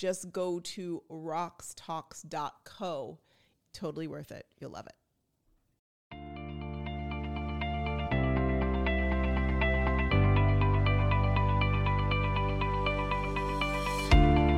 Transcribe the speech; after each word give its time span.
just 0.00 0.32
go 0.32 0.58
to 0.60 1.02
roxtalks.co. 1.12 3.18
Totally 3.74 4.08
worth 4.08 4.32
it. 4.32 4.46
You'll 4.58 4.70
love 4.70 4.86
it. 4.86 4.94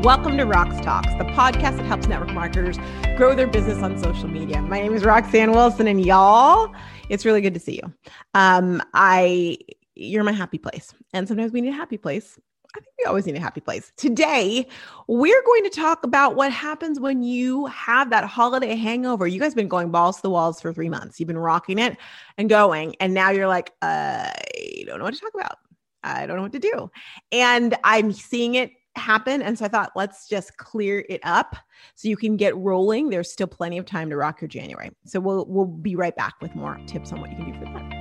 Welcome 0.05 0.37
to 0.37 0.45
Rox 0.45 0.80
Talks, 0.82 1.09
the 1.18 1.24
podcast 1.24 1.77
that 1.77 1.87
helps 1.87 2.06
network 2.06 2.32
marketers 2.32 2.79
grow 3.16 3.34
their 3.34 3.48
business 3.48 3.82
on 3.82 3.98
social 3.98 4.29
media. 4.29 4.62
My 4.62 4.80
name 4.80 4.95
is 4.95 5.04
Roxanne 5.04 5.51
Wilson, 5.51 5.88
and 5.88 6.04
y'all, 6.04 6.73
it's 7.09 7.24
really 7.24 7.40
good 7.40 7.54
to 7.54 7.60
see 7.60 7.80
you. 7.82 7.93
Um, 8.34 8.80
I, 8.95 9.59
you're 9.96 10.23
my 10.23 10.32
happy 10.32 10.59
place, 10.59 10.95
and 11.12 11.27
sometimes 11.27 11.51
we 11.52 11.60
need 11.60 11.70
a 11.70 11.73
happy 11.73 11.98
place. 11.98 12.38
I 12.74 12.80
think 12.80 12.94
we 12.98 13.04
always 13.04 13.26
need 13.26 13.36
a 13.36 13.40
happy 13.40 13.60
place. 13.60 13.92
Today, 13.96 14.66
we're 15.06 15.42
going 15.44 15.64
to 15.64 15.70
talk 15.70 16.04
about 16.04 16.36
what 16.36 16.50
happens 16.52 16.98
when 16.98 17.22
you 17.22 17.66
have 17.66 18.08
that 18.10 18.24
holiday 18.24 18.74
hangover. 18.74 19.26
You 19.26 19.38
guys 19.40 19.54
been 19.54 19.68
going 19.68 19.90
balls 19.90 20.16
to 20.16 20.23
the 20.23 20.30
walls 20.30 20.60
for 20.60 20.73
three 20.73 20.88
months. 20.88 21.20
You've 21.20 21.26
been 21.26 21.38
rocking 21.38 21.79
it 21.79 21.98
and 22.38 22.48
going, 22.48 22.96
and 22.98 23.12
now 23.12 23.30
you're 23.30 23.48
like, 23.48 23.73
I 23.82 24.32
don't 24.87 24.98
know 24.98 25.04
what 25.04 25.14
to 25.14 25.20
talk 25.20 25.34
about. 25.34 25.59
I 26.02 26.26
don't 26.26 26.37
know 26.37 26.42
what 26.42 26.52
to 26.52 26.59
do. 26.59 26.90
And 27.30 27.76
I'm 27.84 28.12
seeing 28.12 28.54
it 28.54 28.73
happen. 28.96 29.42
And 29.42 29.59
so 29.59 29.64
I 29.66 29.68
thought, 29.68 29.92
let's 29.95 30.29
just 30.29 30.57
clear 30.57 31.04
it 31.09 31.20
up 31.24 31.57
so 31.95 32.09
you 32.09 32.16
can 32.16 32.36
get 32.36 32.57
rolling. 32.57 33.10
There's 33.10 33.30
still 33.30 33.46
plenty 33.46 33.79
of 33.79 33.84
time 33.84 34.10
to 34.10 34.16
rock 34.16 34.40
your 34.40 34.48
January. 34.48 34.90
So 35.04 35.20
we'll 35.20 35.46
we'll 35.46 35.66
be 35.66 35.96
right 35.96 36.16
back 36.16 36.34
with 36.40 36.54
more 36.54 36.79
tips 36.86 37.12
on 37.12 37.20
what 37.20 37.30
you 37.30 37.36
can 37.36 37.52
do 37.52 37.59
for 37.59 37.64
that. 37.66 37.91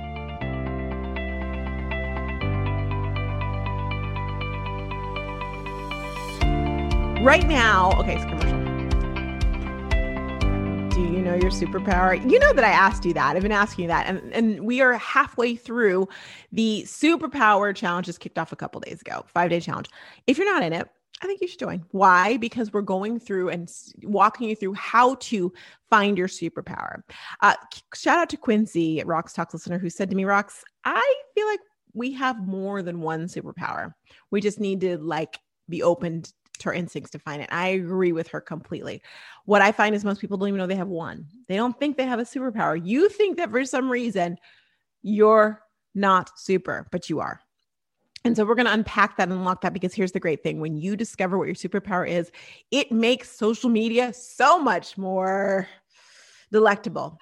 Right 7.22 7.46
now, 7.46 7.92
okay, 8.00 8.16
it's 8.16 8.24
commercial. 8.24 8.58
Do 10.88 11.00
you 11.00 11.22
know 11.22 11.36
your 11.36 11.52
superpower? 11.52 12.20
You 12.28 12.40
know 12.40 12.52
that 12.52 12.64
I 12.64 12.70
asked 12.70 13.04
you 13.04 13.14
that. 13.14 13.36
I've 13.36 13.42
been 13.42 13.52
asking 13.52 13.84
you 13.84 13.88
that. 13.90 14.08
And, 14.08 14.32
and 14.32 14.66
we 14.66 14.80
are 14.80 14.94
halfway 14.94 15.54
through 15.54 16.08
the 16.50 16.82
superpower 16.84 17.76
challenge 17.76 18.06
just 18.06 18.18
kicked 18.18 18.38
off 18.38 18.50
a 18.50 18.56
couple 18.56 18.80
days 18.80 19.00
ago, 19.02 19.24
five 19.28 19.50
day 19.50 19.60
challenge. 19.60 19.88
If 20.26 20.36
you're 20.36 20.52
not 20.52 20.64
in 20.64 20.72
it, 20.72 20.88
I 21.22 21.26
think 21.26 21.40
you 21.40 21.46
should 21.46 21.60
join. 21.60 21.84
Why? 21.92 22.38
Because 22.38 22.72
we're 22.72 22.80
going 22.80 23.20
through 23.20 23.50
and 23.50 23.72
walking 24.02 24.48
you 24.48 24.56
through 24.56 24.74
how 24.74 25.14
to 25.14 25.52
find 25.90 26.18
your 26.18 26.26
superpower. 26.26 27.02
Uh, 27.40 27.54
shout 27.94 28.18
out 28.18 28.30
to 28.30 28.36
Quincy, 28.36 29.00
Rox 29.06 29.32
Talks 29.32 29.54
listener, 29.54 29.78
who 29.78 29.90
said 29.90 30.10
to 30.10 30.16
me, 30.16 30.24
Rox, 30.24 30.64
I 30.84 31.14
feel 31.36 31.46
like 31.46 31.60
we 31.94 32.14
have 32.14 32.48
more 32.48 32.82
than 32.82 33.00
one 33.00 33.26
superpower. 33.26 33.94
We 34.32 34.40
just 34.40 34.58
need 34.58 34.80
to 34.80 34.98
like 34.98 35.38
be 35.68 35.84
open 35.84 36.24
to 36.62 36.68
our 36.68 36.74
instincts 36.74 37.10
to 37.12 37.18
find 37.18 37.42
it. 37.42 37.48
I 37.52 37.68
agree 37.68 38.12
with 38.12 38.28
her 38.28 38.40
completely. 38.40 39.02
What 39.44 39.62
I 39.62 39.72
find 39.72 39.94
is 39.94 40.04
most 40.04 40.20
people 40.20 40.36
don't 40.36 40.48
even 40.48 40.58
know 40.58 40.66
they 40.66 40.74
have 40.74 40.88
one. 40.88 41.26
They 41.48 41.56
don't 41.56 41.78
think 41.78 41.96
they 41.96 42.06
have 42.06 42.18
a 42.18 42.24
superpower. 42.24 42.80
You 42.82 43.08
think 43.08 43.36
that 43.36 43.50
for 43.50 43.64
some 43.64 43.90
reason 43.90 44.38
you're 45.02 45.62
not 45.94 46.38
super, 46.38 46.88
but 46.90 47.10
you 47.10 47.20
are. 47.20 47.40
And 48.24 48.36
so 48.36 48.44
we're 48.44 48.54
going 48.54 48.66
to 48.66 48.72
unpack 48.72 49.16
that 49.16 49.28
and 49.28 49.32
unlock 49.32 49.62
that 49.62 49.72
because 49.72 49.94
here's 49.94 50.12
the 50.12 50.20
great 50.20 50.42
thing. 50.42 50.60
When 50.60 50.76
you 50.76 50.96
discover 50.96 51.36
what 51.36 51.46
your 51.46 51.56
superpower 51.56 52.08
is, 52.08 52.30
it 52.70 52.92
makes 52.92 53.28
social 53.28 53.68
media 53.68 54.12
so 54.12 54.60
much 54.60 54.96
more 54.96 55.66
delectable, 56.52 57.18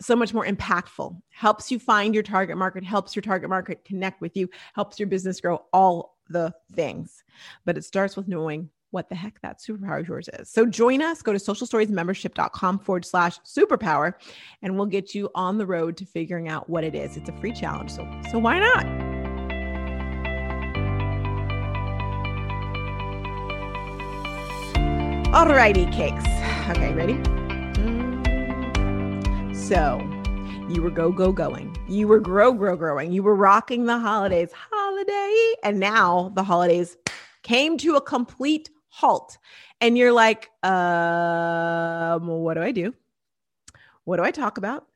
so 0.00 0.16
much 0.16 0.32
more 0.32 0.46
impactful, 0.46 1.20
helps 1.30 1.70
you 1.70 1.78
find 1.78 2.14
your 2.14 2.22
target 2.22 2.56
market, 2.56 2.82
helps 2.82 3.14
your 3.14 3.22
target 3.22 3.50
market 3.50 3.84
connect 3.84 4.22
with 4.22 4.36
you, 4.36 4.48
helps 4.74 4.98
your 4.98 5.08
business 5.08 5.40
grow, 5.40 5.62
all 5.72 6.16
the 6.30 6.54
things. 6.72 7.24
But 7.66 7.76
it 7.76 7.84
starts 7.84 8.16
with 8.16 8.28
knowing 8.28 8.70
what 8.90 9.08
the 9.08 9.14
heck 9.14 9.40
that 9.42 9.60
superpower 9.60 10.00
of 10.00 10.08
yours 10.08 10.28
is. 10.38 10.48
So 10.50 10.66
join 10.66 11.02
us, 11.02 11.22
go 11.22 11.32
to 11.32 11.38
socialstoriesmembership.com 11.38 12.78
forward 12.80 13.04
slash 13.04 13.38
superpower, 13.40 14.14
and 14.62 14.76
we'll 14.76 14.86
get 14.86 15.14
you 15.14 15.30
on 15.34 15.58
the 15.58 15.66
road 15.66 15.96
to 15.98 16.06
figuring 16.06 16.48
out 16.48 16.68
what 16.68 16.84
it 16.84 16.94
is. 16.94 17.16
It's 17.16 17.28
a 17.28 17.32
free 17.40 17.52
challenge. 17.52 17.90
So, 17.90 18.08
so 18.30 18.38
why 18.38 18.58
not? 18.58 18.86
Alrighty, 25.28 25.92
cakes. 25.92 26.24
Okay, 26.70 26.94
ready? 26.94 27.14
So 29.52 29.98
you 30.70 30.80
were 30.80 30.90
go, 30.90 31.12
go, 31.12 31.32
going. 31.32 31.76
You 31.86 32.08
were 32.08 32.20
grow, 32.20 32.52
grow, 32.52 32.76
growing. 32.76 33.12
You 33.12 33.22
were 33.22 33.34
rocking 33.34 33.84
the 33.84 33.98
holidays, 33.98 34.50
holiday. 34.52 35.54
And 35.62 35.78
now 35.78 36.32
the 36.34 36.42
holidays 36.42 36.96
came 37.42 37.76
to 37.78 37.96
a 37.96 38.00
complete 38.00 38.70
halt. 38.98 39.38
And 39.80 39.96
you're 39.96 40.12
like 40.12 40.50
um 40.64 42.26
what 42.26 42.54
do 42.54 42.62
i 42.62 42.72
do? 42.72 42.94
What 44.04 44.16
do 44.16 44.24
i 44.24 44.30
talk 44.30 44.58
about? 44.58 44.86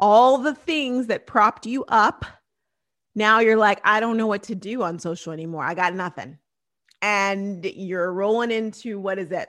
All 0.00 0.38
the 0.38 0.54
things 0.54 1.08
that 1.08 1.26
propped 1.26 1.66
you 1.66 1.84
up 1.88 2.24
now 3.14 3.40
you're 3.40 3.56
like 3.56 3.80
i 3.82 3.98
don't 3.98 4.16
know 4.16 4.28
what 4.28 4.44
to 4.44 4.54
do 4.54 4.82
on 4.82 4.98
social 4.98 5.32
anymore. 5.32 5.64
I 5.64 5.74
got 5.74 5.94
nothing. 5.94 6.38
And 7.02 7.64
you're 7.64 8.12
rolling 8.12 8.50
into 8.50 9.00
what 9.00 9.18
is 9.18 9.32
it? 9.32 9.48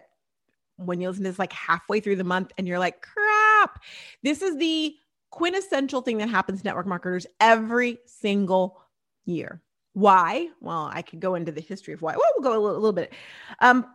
When 0.77 1.01
you 1.01 1.09
listen 1.09 1.23
to 1.23 1.29
this 1.29 1.39
like 1.39 1.53
halfway 1.53 1.99
through 1.99 2.15
the 2.15 2.23
month 2.23 2.51
and 2.57 2.67
you're 2.67 2.79
like 2.79 3.01
crap. 3.01 3.79
This 4.23 4.41
is 4.41 4.57
the 4.57 4.95
quintessential 5.29 6.01
thing 6.01 6.17
that 6.17 6.29
happens 6.29 6.61
to 6.61 6.65
network 6.65 6.87
marketers 6.87 7.27
every 7.39 7.99
single 8.07 8.81
year 9.25 9.61
why? 9.99 10.47
Well, 10.61 10.89
I 10.91 11.01
could 11.01 11.19
go 11.19 11.35
into 11.35 11.51
the 11.51 11.61
history 11.61 11.93
of 11.93 12.01
why. 12.01 12.15
Well, 12.15 12.31
we'll 12.37 12.43
go 12.43 12.57
a 12.57 12.61
little, 12.61 12.77
a 12.77 12.79
little 12.79 12.93
bit. 12.93 13.13
Um, 13.59 13.85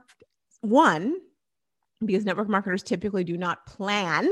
one, 0.61 1.17
because 2.05 2.25
network 2.25 2.49
marketers 2.49 2.83
typically 2.83 3.25
do 3.25 3.37
not 3.37 3.67
plan 3.67 4.31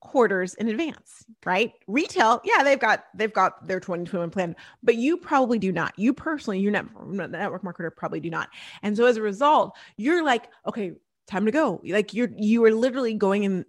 quarters 0.00 0.54
in 0.54 0.68
advance, 0.68 1.24
right? 1.44 1.72
Retail, 1.86 2.40
yeah, 2.44 2.62
they've 2.62 2.78
got 2.78 3.06
they've 3.14 3.32
got 3.32 3.66
their 3.66 3.80
2021 3.80 4.30
plan, 4.30 4.56
but 4.82 4.94
you 4.94 5.16
probably 5.16 5.58
do 5.58 5.72
not. 5.72 5.92
You 5.96 6.12
personally, 6.12 6.60
you 6.60 6.70
network, 6.70 7.10
the 7.10 7.28
network 7.28 7.62
marketer 7.62 7.94
probably 7.94 8.20
do 8.20 8.30
not. 8.30 8.48
And 8.82 8.96
so 8.96 9.06
as 9.06 9.16
a 9.16 9.22
result, 9.22 9.76
you're 9.96 10.24
like, 10.24 10.48
okay, 10.66 10.92
time 11.26 11.44
to 11.46 11.52
go. 11.52 11.80
Like 11.84 12.14
you're 12.14 12.30
you 12.36 12.64
are 12.64 12.72
literally 12.72 13.14
going 13.14 13.44
in 13.44 13.64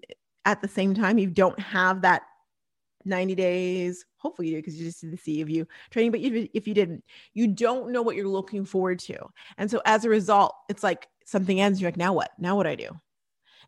at 0.45 0.61
the 0.61 0.67
same 0.67 0.93
time. 0.93 1.17
You 1.17 1.27
don't 1.27 1.59
have 1.59 2.01
that 2.03 2.23
90 3.05 3.35
days. 3.35 4.05
Hopefully 4.17 4.49
you 4.49 4.55
do 4.55 4.61
because 4.61 4.75
you 4.75 4.85
just 4.85 5.01
did 5.01 5.11
the 5.11 5.17
C 5.17 5.41
of 5.41 5.49
you 5.49 5.67
training. 5.91 6.11
But 6.11 6.21
if, 6.21 6.49
if 6.53 6.67
you 6.67 6.73
didn't, 6.73 7.03
you 7.33 7.47
don't 7.47 7.91
know 7.91 8.01
what 8.01 8.15
you're 8.15 8.27
looking 8.27 8.65
forward 8.65 8.99
to. 8.99 9.17
And 9.57 9.69
so 9.69 9.81
as 9.85 10.05
a 10.05 10.09
result, 10.09 10.55
it's 10.69 10.83
like 10.83 11.07
something 11.25 11.59
ends. 11.59 11.81
You're 11.81 11.89
like, 11.89 11.97
now 11.97 12.13
what? 12.13 12.31
Now 12.37 12.55
what 12.55 12.63
do 12.63 12.69
I 12.69 12.75
do? 12.75 12.89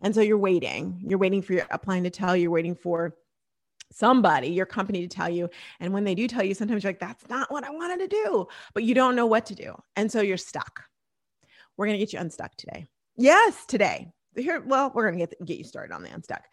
And 0.02 0.14
so 0.16 0.22
you're 0.22 0.38
waiting. 0.38 1.00
You're 1.06 1.20
waiting 1.20 1.41
for 1.41 1.53
your 1.53 1.66
upline 1.66 2.03
to 2.03 2.09
tell. 2.09 2.36
You're 2.36 2.52
waiting 2.52 2.75
for 2.75 3.16
somebody, 3.91 4.47
your 4.47 4.66
company 4.66 5.02
to 5.02 5.08
tell 5.08 5.30
you. 5.30 5.50
And 5.80 5.94
when 5.94 6.03
they 6.03 6.16
do 6.16 6.28
tell 6.28 6.44
you, 6.44 6.53
sometimes 6.53 6.84
you're 6.84 6.90
like, 6.91 7.00
that's 7.00 7.28
not 7.30 7.52
what 7.52 7.64
I 7.64 7.70
wanted 7.70 8.00
to 8.00 8.08
do, 8.08 8.47
but 8.74 8.84
you 8.84 8.96
don't 8.96 9.16
know 9.16 9.25
what 9.25 9.46
to 9.47 9.56
do. 9.56 9.75
And 9.96 10.12
so 10.12 10.22
you're 10.22 10.38
stuck. 10.38 10.84
We're 11.78 11.86
going 11.86 12.00
to 12.00 12.03
get 12.03 12.14
you 12.14 12.20
unstuck 12.20 12.56
today. 12.56 12.88
Yes, 13.18 13.66
today. 13.66 14.11
Here, 14.35 14.61
well, 14.66 14.91
we're 14.94 15.11
going 15.11 15.20
to 15.20 15.28
get, 15.28 15.46
get 15.46 15.58
you 15.58 15.64
started 15.64 15.94
on 15.94 16.03
the 16.03 16.09
unstuck. 16.09 16.44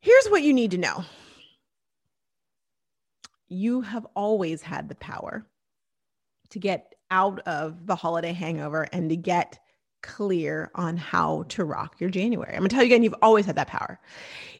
Here's 0.00 0.26
what 0.28 0.42
you 0.42 0.52
need 0.52 0.70
to 0.72 0.78
know 0.78 1.04
you 3.48 3.80
have 3.80 4.06
always 4.14 4.62
had 4.62 4.88
the 4.88 4.94
power 4.94 5.46
to 6.50 6.58
get 6.58 6.94
out 7.10 7.40
of 7.40 7.86
the 7.86 7.96
holiday 7.96 8.32
hangover 8.32 8.88
and 8.92 9.10
to 9.10 9.16
get 9.16 9.58
clear 10.02 10.70
on 10.74 10.96
how 10.96 11.44
to 11.48 11.64
rock 11.64 11.96
your 11.98 12.10
January. 12.10 12.52
I'm 12.52 12.60
gonna 12.60 12.68
tell 12.68 12.82
you 12.82 12.86
again, 12.86 13.02
you've 13.02 13.14
always 13.22 13.46
had 13.46 13.56
that 13.56 13.66
power. 13.68 13.98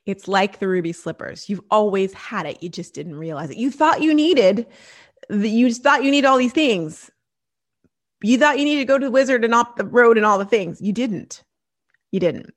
It's 0.06 0.26
like 0.26 0.58
the 0.58 0.68
ruby 0.68 0.92
slippers. 0.92 1.48
You've 1.48 1.60
always 1.70 2.12
had 2.14 2.46
it. 2.46 2.62
You 2.62 2.68
just 2.68 2.94
didn't 2.94 3.16
realize 3.16 3.50
it. 3.50 3.56
You 3.58 3.70
thought 3.70 4.02
you 4.02 4.14
needed, 4.14 4.66
you 5.30 5.68
just 5.68 5.82
thought 5.82 6.04
you 6.04 6.10
need 6.10 6.24
all 6.24 6.38
these 6.38 6.52
things. 6.52 7.10
You 8.22 8.38
thought 8.38 8.58
you 8.58 8.64
needed 8.64 8.80
to 8.80 8.86
go 8.86 8.98
to 8.98 9.06
the 9.06 9.12
wizard 9.12 9.44
and 9.44 9.54
off 9.54 9.76
the 9.76 9.84
road 9.84 10.16
and 10.16 10.26
all 10.26 10.38
the 10.38 10.44
things. 10.44 10.80
You 10.80 10.92
didn't. 10.92 11.44
You 12.10 12.18
didn't. 12.18 12.52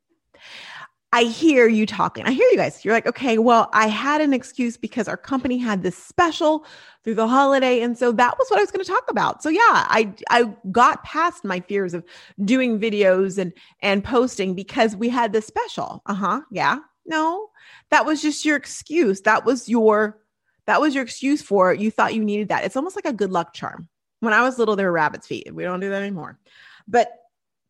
I 1.14 1.24
hear 1.24 1.68
you 1.68 1.86
talking. 1.86 2.26
I 2.26 2.32
hear 2.32 2.48
you 2.50 2.56
guys. 2.56 2.86
You're 2.86 2.94
like, 2.94 3.06
okay, 3.06 3.38
well, 3.38 3.70
I 3.74 3.88
had 3.88 4.22
an 4.22 4.34
excuse 4.34 4.78
because 4.78 5.10
our 5.10 5.18
company 5.18 5.58
had 5.58 5.84
this 5.84 5.98
special 5.98 6.66
through 7.04 7.16
the 7.16 7.28
holiday. 7.28 7.82
And 7.82 7.98
so 7.98 8.14
that 8.14 8.38
was 8.38 8.48
what 8.50 8.60
I 8.60 8.62
was 8.62 8.72
going 8.72 8.84
to 8.84 8.90
talk 8.90 9.04
about. 9.10 9.44
So 9.44 9.50
yeah, 9.50 9.60
I 9.62 10.14
I 10.30 10.54
got 10.72 11.04
past 11.04 11.44
my 11.44 11.60
fears 11.60 11.94
of 11.94 12.06
doing 12.46 12.80
videos 12.80 13.38
and 13.38 13.52
and 13.82 14.04
posting 14.04 14.56
because 14.56 14.96
we 14.96 15.10
had 15.10 15.34
this 15.34 15.46
special. 15.46 16.02
Uh-huh. 16.06 16.42
Yeah. 16.50 16.78
No. 17.06 17.50
That 17.90 18.06
was 18.06 18.22
just 18.22 18.46
your 18.46 18.56
excuse. 18.56 19.22
That 19.22 19.44
was 19.44 19.68
your 19.68 20.18
that 20.66 20.80
was 20.80 20.96
your 20.96 21.04
excuse 21.04 21.42
for 21.42 21.74
it. 21.74 21.82
You 21.82 21.92
thought 21.92 22.14
you 22.14 22.24
needed 22.24 22.48
that. 22.50 22.64
It's 22.64 22.78
almost 22.78 22.96
like 22.96 23.06
a 23.06 23.14
good 23.14 23.32
luck 23.32 23.54
charm. 23.54 23.90
When 24.22 24.34
I 24.34 24.44
was 24.44 24.58
little, 24.58 24.78
there 24.78 24.86
were 24.86 24.94
rabbit's 24.94 25.28
feet. 25.28 25.54
We 25.54 25.64
don't 25.64 25.80
do 25.82 25.90
that 25.90 26.02
anymore. 26.02 26.40
But 26.88 27.12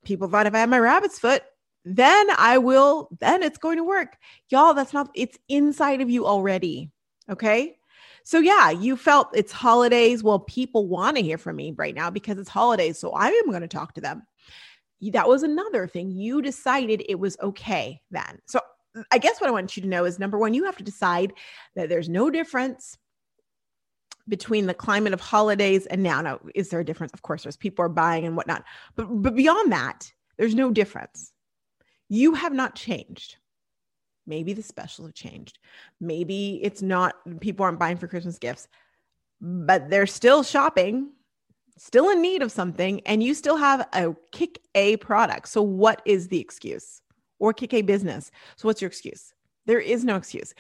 people 0.04 0.28
thought 0.28 0.46
if 0.46 0.54
I 0.54 0.60
had 0.60 0.70
my 0.70 0.80
rabbit's 0.80 1.18
foot, 1.18 1.44
then 1.84 2.28
I 2.38 2.58
will, 2.58 3.10
then 3.20 3.44
it's 3.44 3.58
going 3.58 3.78
to 3.78 3.84
work. 3.84 4.18
Y'all, 4.50 4.74
that's 4.74 4.94
not, 4.94 5.10
it's 5.16 5.38
inside 5.50 6.02
of 6.02 6.10
you 6.10 6.26
already. 6.26 6.92
Okay. 7.30 7.78
So, 8.24 8.40
yeah, 8.40 8.70
you 8.70 8.96
felt 8.96 9.30
it's 9.34 9.52
holidays. 9.52 10.24
Well, 10.24 10.40
people 10.40 10.88
want 10.88 11.18
to 11.18 11.24
hear 11.24 11.40
from 11.40 11.56
me 11.56 11.74
right 11.76 11.96
now 11.96 12.12
because 12.12 12.38
it's 12.38 12.50
holidays. 12.50 13.00
So, 13.00 13.12
I 13.12 13.30
am 13.30 13.50
going 13.50 13.62
to 13.62 13.68
talk 13.68 13.96
to 13.96 14.02
them. 14.02 14.24
That 15.02 15.28
was 15.28 15.42
another 15.42 15.88
thing. 15.88 16.12
You 16.12 16.44
decided 16.44 17.04
it 17.10 17.20
was 17.20 17.36
okay 17.42 18.00
then. 18.12 18.40
So, 18.46 18.60
I 19.12 19.18
guess 19.18 19.42
what 19.42 19.50
I 19.50 19.54
want 19.54 19.76
you 19.76 19.82
to 19.82 19.90
know 19.90 20.06
is 20.06 20.20
number 20.20 20.38
one, 20.38 20.54
you 20.54 20.66
have 20.66 20.78
to 20.78 20.84
decide 20.84 21.34
that 21.76 21.90
there's 21.90 22.10
no 22.10 22.30
difference 22.30 22.98
between 24.28 24.68
the 24.68 24.74
climate 24.76 25.14
of 25.14 25.22
holidays 25.22 25.88
and 25.88 26.04
now. 26.04 26.22
Now, 26.22 26.40
is 26.54 26.70
there 26.70 26.82
a 26.82 26.86
difference? 26.86 27.14
Of 27.14 27.24
course, 27.24 27.44
there's 27.44 27.58
people 27.58 27.86
are 27.86 27.90
buying 27.90 28.26
and 28.26 28.38
whatnot. 28.38 28.64
But, 28.96 29.06
but 29.10 29.36
beyond 29.36 29.72
that, 29.72 30.12
there's 30.38 30.54
no 30.54 30.70
difference 30.70 31.32
you 32.12 32.34
have 32.34 32.52
not 32.52 32.76
changed. 32.76 33.38
Maybe 34.28 34.52
the 34.52 34.62
specials 34.62 35.08
have 35.08 35.16
changed. 35.16 35.60
Maybe 36.02 36.60
it's 36.62 36.82
not, 36.82 37.16
people 37.40 37.64
aren't 37.64 37.80
buying 37.80 37.96
for 37.96 38.08
Christmas 38.08 38.38
gifts, 38.38 38.68
but 39.40 39.90
they're 39.90 40.06
still 40.06 40.44
shopping, 40.44 41.14
still 41.78 42.10
in 42.10 42.22
need 42.22 42.42
of 42.44 42.52
something, 42.52 43.00
and 43.06 43.24
you 43.24 43.34
still 43.34 43.56
have 43.56 43.88
a 43.94 44.14
kick 44.34 44.60
A 44.76 44.98
product. 44.98 45.48
So, 45.48 45.62
what 45.62 46.02
is 46.06 46.28
the 46.28 46.40
excuse? 46.40 47.02
Or 47.40 47.54
kick 47.54 47.74
A 47.74 47.82
business. 47.82 48.30
So, 48.58 48.68
what's 48.68 48.82
your 48.82 48.90
excuse? 48.90 49.34
There 49.66 49.80
is 49.80 50.04
no 50.04 50.18
excuse. 50.18 50.54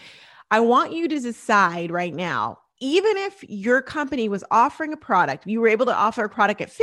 I 0.52 0.62
want 0.62 0.94
you 0.94 1.10
to 1.10 1.20
decide 1.20 1.92
right 1.92 2.14
now, 2.14 2.60
even 2.80 3.18
if 3.18 3.44
your 3.44 3.82
company 3.82 4.30
was 4.30 4.46
offering 4.52 4.94
a 4.94 4.98
product, 4.98 5.46
you 5.46 5.60
were 5.60 5.68
able 5.68 5.86
to 5.88 5.96
offer 5.96 6.24
a 6.24 6.30
product 6.30 6.62
at 6.62 6.70
50% 6.70 6.76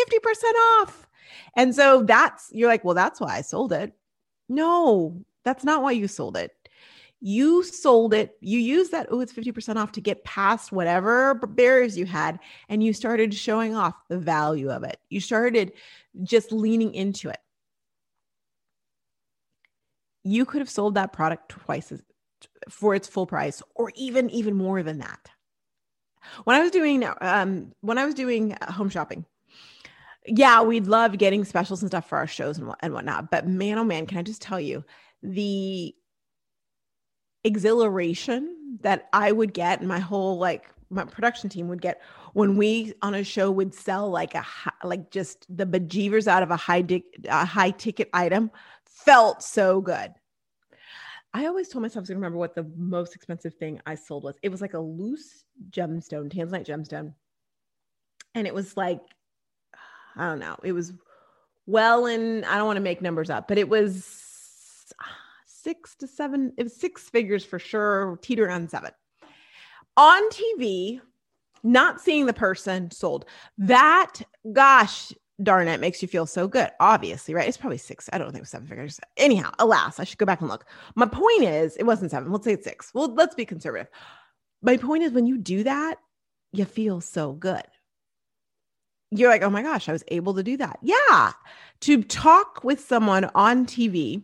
off. 0.80 1.08
And 1.56 1.74
so 1.74 2.02
that's, 2.02 2.50
you're 2.52 2.68
like, 2.68 2.84
well, 2.84 2.94
that's 2.94 3.18
why 3.18 3.36
I 3.36 3.40
sold 3.40 3.72
it. 3.72 3.94
No, 4.48 5.24
that's 5.44 5.64
not 5.64 5.82
why 5.82 5.92
you 5.92 6.08
sold 6.08 6.36
it. 6.36 6.52
You 7.20 7.64
sold 7.64 8.14
it, 8.14 8.36
you 8.40 8.60
used 8.60 8.92
that, 8.92 9.08
oh, 9.10 9.20
it's 9.20 9.32
50% 9.32 9.76
off 9.76 9.90
to 9.92 10.00
get 10.00 10.22
past 10.24 10.70
whatever 10.70 11.34
barriers 11.34 11.98
you 11.98 12.06
had, 12.06 12.38
and 12.68 12.80
you 12.82 12.92
started 12.92 13.34
showing 13.34 13.74
off 13.74 13.94
the 14.08 14.18
value 14.18 14.70
of 14.70 14.84
it. 14.84 14.98
You 15.10 15.20
started 15.20 15.72
just 16.22 16.52
leaning 16.52 16.94
into 16.94 17.28
it. 17.28 17.40
You 20.22 20.44
could 20.44 20.60
have 20.60 20.70
sold 20.70 20.94
that 20.94 21.12
product 21.12 21.48
twice 21.48 21.90
as, 21.90 22.02
for 22.68 22.94
its 22.94 23.08
full 23.08 23.26
price 23.26 23.62
or 23.74 23.90
even 23.96 24.30
even 24.30 24.54
more 24.54 24.82
than 24.82 24.98
that. 24.98 25.28
When 26.44 26.56
I 26.56 26.60
was 26.60 26.70
doing 26.70 27.04
um 27.20 27.72
when 27.80 27.98
I 27.98 28.04
was 28.04 28.14
doing 28.14 28.56
home 28.68 28.90
shopping, 28.90 29.24
yeah, 30.28 30.62
we'd 30.62 30.86
love 30.86 31.16
getting 31.18 31.44
specials 31.44 31.82
and 31.82 31.90
stuff 31.90 32.08
for 32.08 32.18
our 32.18 32.26
shows 32.26 32.58
and, 32.58 32.72
and 32.80 32.92
whatnot. 32.92 33.30
But 33.30 33.46
man, 33.46 33.78
oh 33.78 33.84
man, 33.84 34.06
can 34.06 34.18
I 34.18 34.22
just 34.22 34.42
tell 34.42 34.60
you 34.60 34.84
the 35.22 35.94
exhilaration 37.44 38.78
that 38.82 39.08
I 39.12 39.32
would 39.32 39.54
get 39.54 39.80
and 39.80 39.88
my 39.88 40.00
whole 40.00 40.38
like 40.38 40.68
my 40.90 41.04
production 41.04 41.48
team 41.48 41.68
would 41.68 41.80
get 41.80 42.00
when 42.32 42.56
we 42.56 42.94
on 43.02 43.14
a 43.14 43.24
show 43.24 43.50
would 43.50 43.74
sell 43.74 44.10
like 44.10 44.34
a 44.34 44.44
like 44.84 45.10
just 45.10 45.46
the 45.54 45.66
bejeevers 45.66 46.26
out 46.26 46.42
of 46.42 46.50
a 46.50 46.56
high 46.56 46.84
a 47.28 47.44
high 47.44 47.70
ticket 47.70 48.08
item 48.12 48.50
felt 48.84 49.42
so 49.42 49.80
good. 49.80 50.12
I 51.34 51.46
always 51.46 51.68
told 51.68 51.82
myself 51.82 52.06
to 52.06 52.14
remember 52.14 52.38
what 52.38 52.54
the 52.54 52.70
most 52.76 53.14
expensive 53.14 53.54
thing 53.54 53.80
I 53.86 53.94
sold 53.94 54.24
was. 54.24 54.36
It 54.42 54.48
was 54.48 54.60
like 54.60 54.74
a 54.74 54.80
loose 54.80 55.44
gemstone, 55.70 56.32
tanzanite 56.32 56.66
gemstone. 56.66 57.12
And 58.34 58.46
it 58.46 58.54
was 58.54 58.76
like 58.76 59.00
I 60.18 60.28
don't 60.28 60.40
know. 60.40 60.56
It 60.62 60.72
was 60.72 60.92
well 61.66 62.06
and 62.06 62.44
I 62.44 62.56
don't 62.56 62.66
want 62.66 62.76
to 62.76 62.82
make 62.82 63.00
numbers 63.00 63.30
up, 63.30 63.46
but 63.48 63.58
it 63.58 63.68
was 63.68 64.04
six 65.46 65.94
to 65.96 66.06
seven, 66.06 66.52
it 66.56 66.64
was 66.64 66.74
six 66.74 67.08
figures 67.08 67.44
for 67.44 67.58
sure, 67.58 68.18
teeter 68.22 68.50
on 68.50 68.68
seven. 68.68 68.90
On 69.96 70.30
TV, 70.30 71.00
not 71.62 72.00
seeing 72.00 72.26
the 72.26 72.32
person 72.32 72.90
sold. 72.90 73.26
That, 73.58 74.14
gosh, 74.52 75.12
darn 75.42 75.68
it, 75.68 75.80
makes 75.80 76.00
you 76.00 76.08
feel 76.08 76.26
so 76.26 76.48
good. 76.48 76.70
Obviously, 76.80 77.34
right? 77.34 77.48
It's 77.48 77.56
probably 77.56 77.78
six. 77.78 78.08
I 78.12 78.18
don't 78.18 78.28
think 78.28 78.38
it 78.38 78.42
was 78.42 78.50
seven 78.50 78.68
figures. 78.68 79.00
Anyhow, 79.16 79.50
alas, 79.58 80.00
I 80.00 80.04
should 80.04 80.18
go 80.18 80.26
back 80.26 80.40
and 80.40 80.48
look. 80.48 80.64
My 80.94 81.06
point 81.06 81.42
is, 81.42 81.76
it 81.76 81.84
wasn't 81.84 82.10
seven. 82.10 82.32
Let's 82.32 82.44
say 82.44 82.52
it's 82.52 82.64
six. 82.64 82.92
Well, 82.94 83.12
let's 83.14 83.34
be 83.34 83.44
conservative. 83.44 83.88
My 84.62 84.76
point 84.76 85.02
is, 85.02 85.12
when 85.12 85.26
you 85.26 85.38
do 85.38 85.64
that, 85.64 85.98
you 86.52 86.64
feel 86.64 87.00
so 87.00 87.32
good 87.32 87.64
you're 89.10 89.30
like, 89.30 89.42
oh 89.42 89.50
my 89.50 89.62
gosh, 89.62 89.88
I 89.88 89.92
was 89.92 90.04
able 90.08 90.34
to 90.34 90.42
do 90.42 90.56
that. 90.58 90.78
Yeah. 90.82 91.32
To 91.82 92.02
talk 92.02 92.62
with 92.64 92.80
someone 92.80 93.30
on 93.34 93.66
TV, 93.66 94.22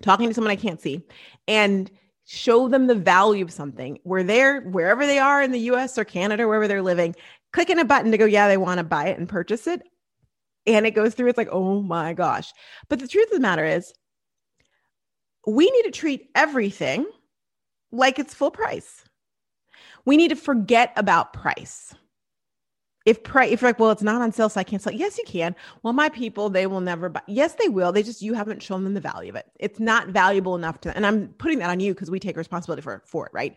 talking 0.00 0.28
to 0.28 0.34
someone 0.34 0.50
I 0.50 0.56
can't 0.56 0.80
see, 0.80 1.02
and 1.46 1.90
show 2.24 2.68
them 2.68 2.86
the 2.86 2.94
value 2.94 3.44
of 3.44 3.52
something 3.52 3.98
where 4.04 4.22
they're 4.22 4.60
wherever 4.60 5.06
they 5.06 5.18
are 5.18 5.42
in 5.42 5.50
the 5.50 5.60
US 5.60 5.98
or 5.98 6.04
Canada, 6.04 6.46
wherever 6.46 6.68
they're 6.68 6.82
living, 6.82 7.14
clicking 7.52 7.78
a 7.78 7.84
button 7.84 8.10
to 8.12 8.18
go, 8.18 8.24
yeah, 8.24 8.48
they 8.48 8.56
want 8.56 8.78
to 8.78 8.84
buy 8.84 9.06
it 9.08 9.18
and 9.18 9.28
purchase 9.28 9.66
it. 9.66 9.82
And 10.66 10.86
it 10.86 10.90
goes 10.90 11.14
through, 11.14 11.28
it's 11.28 11.38
like, 11.38 11.48
oh 11.50 11.80
my 11.80 12.12
gosh. 12.12 12.52
But 12.88 13.00
the 13.00 13.08
truth 13.08 13.28
of 13.28 13.36
the 13.36 13.40
matter 13.40 13.64
is, 13.64 13.92
we 15.46 15.70
need 15.70 15.84
to 15.84 15.90
treat 15.90 16.28
everything 16.34 17.06
like 17.90 18.18
it's 18.18 18.34
full 18.34 18.50
price. 18.50 19.04
We 20.04 20.18
need 20.18 20.28
to 20.28 20.36
forget 20.36 20.92
about 20.96 21.32
price 21.32 21.94
if 23.08 23.18
if 23.36 23.62
you're 23.62 23.68
like 23.70 23.78
well 23.78 23.90
it's 23.90 24.02
not 24.02 24.20
on 24.20 24.30
sale 24.32 24.48
so 24.48 24.60
i 24.60 24.64
can't 24.64 24.82
sell 24.82 24.92
yes 24.92 25.16
you 25.16 25.24
can. 25.26 25.56
Well 25.82 25.92
my 25.92 26.08
people 26.08 26.50
they 26.50 26.66
will 26.66 26.80
never 26.80 27.08
buy 27.08 27.22
yes 27.26 27.54
they 27.54 27.68
will 27.68 27.90
they 27.92 28.02
just 28.02 28.22
you 28.22 28.34
haven't 28.34 28.62
shown 28.62 28.84
them 28.84 28.94
the 28.94 29.00
value 29.00 29.30
of 29.30 29.36
it. 29.36 29.46
It's 29.58 29.80
not 29.80 30.08
valuable 30.08 30.54
enough 30.54 30.80
to 30.82 30.94
and 30.94 31.06
i'm 31.06 31.28
putting 31.38 31.58
that 31.60 31.70
on 31.70 31.80
you 31.80 31.94
because 31.94 32.10
we 32.10 32.20
take 32.20 32.36
responsibility 32.36 32.82
for 32.82 33.02
for 33.06 33.26
it 33.26 33.32
right? 33.32 33.56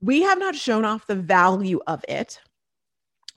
We 0.00 0.22
have 0.22 0.38
not 0.38 0.54
shown 0.54 0.84
off 0.84 1.06
the 1.06 1.14
value 1.14 1.80
of 1.86 2.04
it 2.08 2.40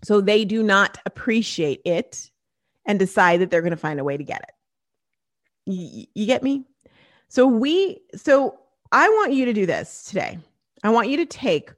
so 0.04 0.20
they 0.20 0.46
do 0.46 0.64
not 0.64 0.98
appreciate 1.06 1.82
it 1.86 2.32
and 2.86 2.98
decide 2.98 3.42
that 3.42 3.52
they're 3.52 3.62
going 3.62 3.72
to 3.72 3.78
find 3.78 4.00
a 4.00 4.04
way 4.04 4.18
to 4.18 4.24
get 4.24 4.42
it. 4.42 6.10
You 6.14 6.26
get 6.26 6.42
me? 6.42 6.66
So 7.30 7.46
we 7.46 8.00
so 8.16 8.58
i 8.92 9.08
want 9.08 9.34
you 9.34 9.46
to 9.46 9.54
do 9.54 9.66
this 9.66 10.04
today. 10.06 10.40
I 10.84 10.90
want 10.90 11.10
you 11.10 11.18
to 11.18 11.26
take 11.26 11.72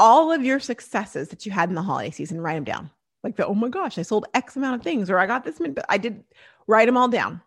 all 0.00 0.32
of 0.32 0.42
your 0.42 0.58
successes 0.58 1.28
that 1.28 1.44
you 1.44 1.52
had 1.52 1.68
in 1.68 1.74
the 1.74 1.82
holiday 1.82 2.10
season, 2.10 2.40
write 2.40 2.54
them 2.54 2.64
down. 2.64 2.90
Like 3.22 3.36
the, 3.36 3.46
oh 3.46 3.54
my 3.54 3.68
gosh, 3.68 3.98
I 3.98 4.02
sold 4.02 4.24
X 4.32 4.56
amount 4.56 4.76
of 4.76 4.82
things, 4.82 5.10
or 5.10 5.18
I 5.18 5.26
got 5.26 5.44
this, 5.44 5.58
but 5.58 5.84
I 5.90 5.98
did 5.98 6.24
write 6.66 6.86
them 6.86 6.96
all 6.96 7.08
down. 7.08 7.42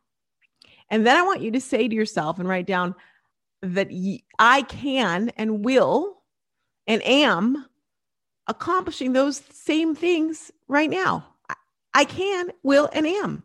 And 0.92 1.06
then 1.06 1.18
I 1.18 1.24
want 1.24 1.42
you 1.42 1.50
to 1.50 1.60
say 1.60 1.88
to 1.88 1.96
yourself 1.96 2.38
and 2.38 2.48
write 2.48 2.68
down 2.68 2.94
that 3.64 3.90
I 4.38 4.62
can 4.62 5.30
and 5.30 5.66
will 5.66 6.22
and 6.86 7.02
am 7.04 7.66
accomplishing 8.46 9.14
those 9.14 9.42
same 9.52 9.96
things 9.96 10.52
right 10.68 10.92
now. 10.92 11.26
I 11.96 12.06
can, 12.06 12.52
will, 12.62 12.88
and 12.94 13.08
am. 13.08 13.42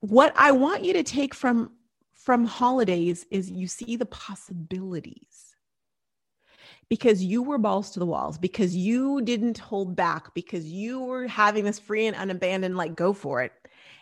What 0.00 0.32
I 0.34 0.52
want 0.52 0.82
you 0.82 0.94
to 0.94 1.02
take 1.02 1.34
from 1.34 1.72
from 2.14 2.46
holidays 2.46 3.26
is 3.30 3.50
you 3.50 3.66
see 3.66 3.96
the 3.96 4.06
possibilities 4.06 5.49
because 6.90 7.22
you 7.22 7.40
were 7.40 7.56
balls 7.56 7.92
to 7.92 8.00
the 8.00 8.04
walls, 8.04 8.36
because 8.36 8.74
you 8.74 9.22
didn't 9.22 9.56
hold 9.56 9.94
back, 9.94 10.34
because 10.34 10.66
you 10.66 11.00
were 11.00 11.28
having 11.28 11.64
this 11.64 11.78
free 11.78 12.06
and 12.06 12.16
unabandoned, 12.16 12.76
like, 12.76 12.96
go 12.96 13.12
for 13.12 13.42
it. 13.42 13.52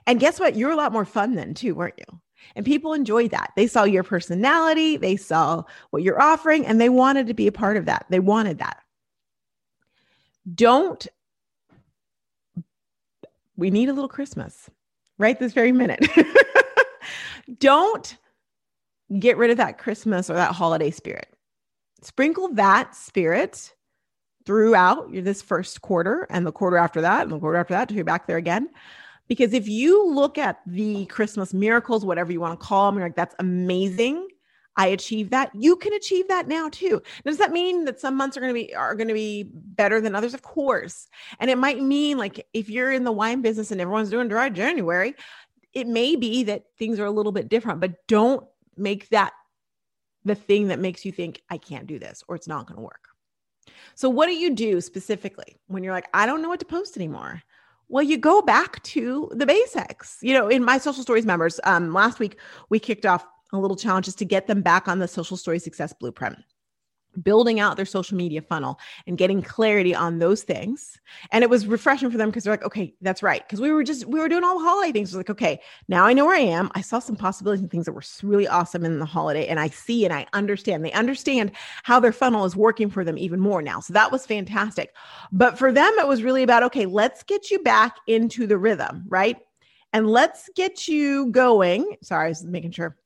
And 0.07 0.19
guess 0.19 0.41
what? 0.41 0.57
You're 0.57 0.71
a 0.71 0.77
lot 0.77 0.91
more 0.93 1.05
fun 1.05 1.35
then, 1.35 1.53
too, 1.53 1.75
weren't 1.75 1.99
you? 1.99 2.19
And 2.57 2.65
people 2.65 2.95
enjoyed 2.95 3.31
that. 3.31 3.53
They 3.57 3.67
saw 3.67 3.85
your 3.85 4.03
personality, 4.05 4.97
they 4.97 5.17
saw 5.17 5.65
what 5.91 6.03
you're 6.03 6.21
offering, 6.21 6.65
and 6.65 6.81
they 6.81 6.89
wanted 6.89 7.27
to 7.27 7.35
be 7.35 7.47
a 7.47 7.53
part 7.53 7.77
of 7.77 7.85
that. 7.85 8.07
They 8.09 8.21
wanted 8.21 8.59
that. 8.59 8.79
Don't, 10.55 11.07
we 13.57 13.71
need 13.71 13.91
a 13.91 13.93
little 13.93 14.09
Christmas 14.09 14.71
right 15.19 15.39
this 15.39 15.53
very 15.53 15.73
minute. 15.73 16.09
Don't 17.59 18.17
get 19.19 19.37
rid 19.37 19.51
of 19.51 19.59
that 19.59 19.77
Christmas 19.77 20.31
or 20.31 20.35
that 20.35 20.55
holiday 20.55 20.91
spirit 20.91 21.29
sprinkle 22.03 22.49
that 22.55 22.95
spirit 22.95 23.75
throughout 24.47 25.13
this 25.13 25.43
first 25.43 25.83
quarter 25.83 26.27
and 26.31 26.47
the 26.47 26.53
quarter 26.53 26.79
after 26.79 27.03
that 27.03 27.23
and 27.23 27.33
the 27.33 27.39
quarter 27.39 27.59
after 27.59 27.75
that 27.75 27.89
to 27.89 27.95
be 27.95 28.03
back 28.03 28.27
there 28.27 28.39
again. 28.39 28.69
Because 29.29 29.53
if 29.53 29.69
you 29.69 30.09
look 30.09 30.39
at 30.39 30.61
the 30.67 31.05
Christmas 31.07 31.53
miracles, 31.53 32.05
whatever 32.05 32.33
you 32.33 32.41
want 32.41 32.59
to 32.59 32.67
call 32.67 32.91
them, 32.91 32.99
you're 32.99 33.09
like, 33.09 33.17
that's 33.17 33.35
amazing. 33.39 34.27
I 34.79 34.87
achieved 34.87 35.33
that. 35.33 35.51
You 35.55 35.77
can 35.77 35.93
achieve 35.93 36.29
that 36.29 36.49
now 36.49 36.69
too. 36.71 37.03
Does 37.27 37.37
that 37.39 37.51
mean 37.51 37.85
that 37.85 38.01
some 38.01 38.17
months 38.17 38.37
are 38.37 38.41
going 38.41 38.55
to 38.55 38.59
be 38.59 38.75
are 38.75 38.95
going 38.95 39.09
to 39.09 39.15
be 39.15 39.51
better 39.53 40.01
than 40.01 40.15
others? 40.15 40.35
Of 40.35 40.43
course. 40.43 41.09
And 41.41 41.51
it 41.51 41.59
might 41.59 41.83
mean 41.83 42.17
like 42.17 42.47
if 42.55 42.71
you're 42.71 42.93
in 42.93 43.05
the 43.05 43.13
wine 43.13 43.43
business 43.43 43.73
and 43.73 43.81
everyone's 43.81 44.09
doing 44.09 44.29
dry 44.29 44.49
January, 44.49 45.15
it 45.75 45.89
may 45.89 46.15
be 46.17 46.45
that 46.45 46.67
things 46.79 47.01
are 47.01 47.07
a 47.07 47.11
little 47.11 47.33
bit 47.33 47.49
different, 47.49 47.81
but 47.81 48.07
don't 48.07 48.47
make 48.77 49.09
that 49.09 49.33
the 50.25 50.35
thing 50.35 50.69
that 50.69 50.79
makes 50.79 51.05
you 51.05 51.13
think 51.13 51.43
I 51.51 51.59
can't 51.59 51.87
do 51.87 51.99
this 51.99 52.23
or 52.29 52.37
it's 52.37 52.49
not 52.49 52.67
going 52.67 52.77
to 52.77 52.83
work. 52.83 53.09
So 53.95 54.09
what 54.09 54.27
do 54.27 54.35
you 54.35 54.55
do 54.55 54.81
specifically 54.81 55.57
when 55.67 55.83
you're 55.83 55.93
like 55.93 56.09
I 56.15 56.27
don't 56.27 56.43
know 56.43 56.49
what 56.49 56.61
to 56.61 56.67
post 56.67 56.97
anymore? 56.97 57.43
Well, 57.89 58.03
you 58.03 58.19
go 58.19 58.43
back 58.43 58.83
to 58.85 59.31
the 59.35 59.47
basics. 59.47 60.19
You 60.21 60.35
know, 60.35 60.49
in 60.49 60.63
my 60.63 60.77
social 60.79 61.03
stories 61.03 61.25
members, 61.25 61.59
um, 61.65 61.93
last 61.95 62.19
week 62.19 62.39
we 62.69 62.79
kicked 62.79 63.07
off 63.07 63.25
a 63.53 63.59
little 63.59 63.77
challenge 63.77 64.05
just 64.05 64.19
to 64.19 64.25
get 64.25 64.47
them 64.47 64.61
back 64.61 64.89
on 64.89 64.99
the 64.99 65.09
social 65.09 65.37
story 65.37 65.59
success 65.59 65.95
blueprint 65.99 66.37
building 67.23 67.59
out 67.61 67.77
their 67.77 67.87
social 67.87 68.17
media 68.17 68.43
funnel 68.43 68.79
and 69.07 69.19
getting 69.19 69.43
clarity 69.43 69.95
on 69.95 70.19
those 70.19 70.43
things. 70.43 71.01
And 71.33 71.43
it 71.43 71.51
was 71.51 71.67
refreshing 71.67 72.11
for 72.11 72.19
them 72.19 72.29
because 72.29 72.45
they're 72.45 72.53
like, 72.53 72.65
okay, 72.65 72.95
that's 73.01 73.23
right. 73.23 73.43
Because 73.47 73.61
we 73.61 73.73
were 73.73 73.83
just, 73.83 74.07
we 74.07 74.21
were 74.21 74.29
doing 74.29 74.45
all 74.45 74.59
the 74.59 74.65
holiday 74.65 74.93
things. 74.93 75.11
Was 75.11 75.17
like, 75.17 75.31
okay, 75.31 75.61
now 75.89 76.05
I 76.05 76.13
know 76.13 76.27
where 76.27 76.37
I 76.37 76.41
am. 76.41 76.71
I 76.75 76.81
saw 76.81 76.99
some 76.99 77.17
possibilities 77.17 77.63
and 77.63 77.71
things 77.71 77.87
that 77.87 77.93
were 77.93 78.03
really 78.23 78.47
awesome 78.47 78.85
in 78.85 78.99
the 78.99 79.05
holiday. 79.05 79.47
And 79.47 79.59
I 79.59 79.69
see 79.69 80.05
and 80.05 80.15
I 80.15 80.27
understand. 80.33 80.85
They 80.85 80.93
understand 80.93 81.53
how 81.83 81.99
their 82.01 82.13
funnel 82.13 82.45
is 82.45 82.57
working 82.57 82.91
for 82.91 83.05
them 83.05 83.19
even 83.19 83.41
more 83.41 83.63
now. 83.63 83.81
So 83.81 83.93
that 83.95 84.13
was 84.13 84.27
fantastic. 84.27 84.95
But 85.33 85.59
for 85.59 85.73
them, 85.73 85.93
it 85.99 86.07
was 86.07 86.23
really 86.23 86.43
about, 86.43 86.63
okay, 86.65 86.87
let's 86.87 87.23
get 87.23 87.51
you 87.51 87.59
back 87.61 87.97
into 88.07 88.47
the 88.47 88.59
rhythm, 88.59 89.05
right? 89.09 89.39
And 89.93 90.09
let's 90.11 90.51
get 90.55 90.87
you 90.87 91.31
going. 91.31 91.97
Sorry, 92.03 92.27
I 92.27 92.29
was 92.29 92.45
making 92.45 92.73
sure 92.73 92.97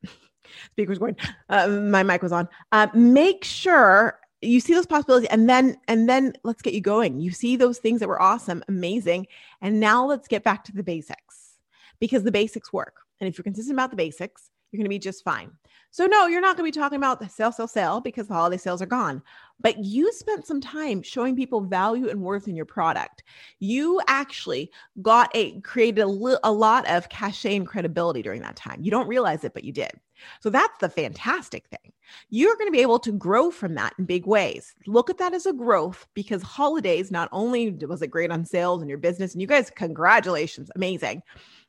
speaker's 0.73 0.99
going. 0.99 1.17
Uh, 1.49 1.69
my 1.69 2.03
mic 2.03 2.23
was 2.23 2.33
on. 2.33 2.49
Uh, 2.73 2.89
make 2.95 3.45
sure 3.45 4.19
you 4.41 4.61
see 4.61 4.75
those 4.75 4.87
possibilities, 4.87 5.29
and 5.31 5.49
then 5.49 5.77
and 5.89 6.09
then 6.09 6.35
let's 6.43 6.63
get 6.63 6.75
you 6.75 6.81
going. 6.81 7.21
You 7.21 7.31
see 7.31 7.57
those 7.57 7.79
things 7.79 8.01
that 8.01 8.09
were 8.09 8.21
awesome, 8.21 8.63
amazing, 8.69 9.27
and 9.61 9.81
now 9.81 10.05
let's 10.05 10.29
get 10.29 10.45
back 10.45 10.65
to 10.65 10.73
the 10.73 10.83
basics 10.83 11.59
because 12.01 12.25
the 12.25 12.33
basics 12.33 12.73
work. 12.73 12.97
And 13.21 13.29
if 13.29 13.39
you're 13.39 13.45
consistent 13.45 13.77
about 13.77 13.91
the 13.91 13.97
basics, 13.97 14.51
you're 14.73 14.79
going 14.79 14.87
to 14.87 14.89
be 14.89 14.99
just 14.99 15.23
fine. 15.23 15.53
So, 15.91 16.07
no, 16.07 16.27
you're 16.27 16.41
not 16.41 16.57
going 16.57 16.73
to 16.73 16.75
be 16.75 16.81
talking 16.81 16.97
about 16.97 17.21
the 17.21 17.29
sale, 17.29 17.53
sale, 17.53 17.69
sale 17.69 18.01
because 18.01 18.27
the 18.27 18.33
holiday 18.33 18.57
sales 18.57 18.81
are 18.81 18.87
gone. 18.87 19.23
But 19.61 19.77
you 19.85 20.11
spent 20.13 20.47
some 20.47 20.59
time 20.59 21.03
showing 21.03 21.37
people 21.37 21.61
value 21.61 22.09
and 22.09 22.23
worth 22.23 22.49
in 22.49 22.57
your 22.57 22.65
product. 22.65 23.23
You 23.61 24.01
actually 24.09 24.71
got 25.03 25.31
a 25.35 25.61
created 25.61 26.01
a, 26.01 26.07
li- 26.07 26.39
a 26.45 26.51
lot 26.51 26.89
of 26.89 27.11
cachet 27.11 27.57
and 27.57 27.67
credibility 27.67 28.23
during 28.23 28.41
that 28.41 28.57
time. 28.57 28.81
You 28.81 28.91
don't 28.91 29.07
realize 29.07 29.45
it, 29.45 29.53
but 29.53 29.65
you 29.65 29.73
did. 29.73 29.93
So 30.41 30.49
that's 30.49 30.79
the 30.79 30.89
fantastic 30.89 31.67
thing. 31.69 31.93
You're 32.31 32.57
going 32.57 32.69
to 32.69 32.73
be 32.73 32.81
able 32.81 32.99
to 33.01 33.13
grow 33.13 33.51
from 33.51 33.75
that 33.75 33.93
in 33.99 34.07
big 34.07 34.27
ways. 34.27 34.75
Look 34.87 35.11
at 35.11 35.19
that 35.19 35.35
as 35.35 35.45
a 35.45 35.53
growth 35.53 36.07
because 36.15 36.43
holidays 36.43 37.11
not 37.11 37.29
only 37.33 37.71
was 37.71 38.01
it 38.01 38.07
great 38.07 38.31
on 38.31 38.47
sales 38.47 38.81
and 38.81 38.89
your 38.89 38.99
business, 38.99 39.35
and 39.35 39.43
you 39.43 39.47
guys, 39.47 39.71
congratulations, 39.71 40.71
amazing, 40.75 41.23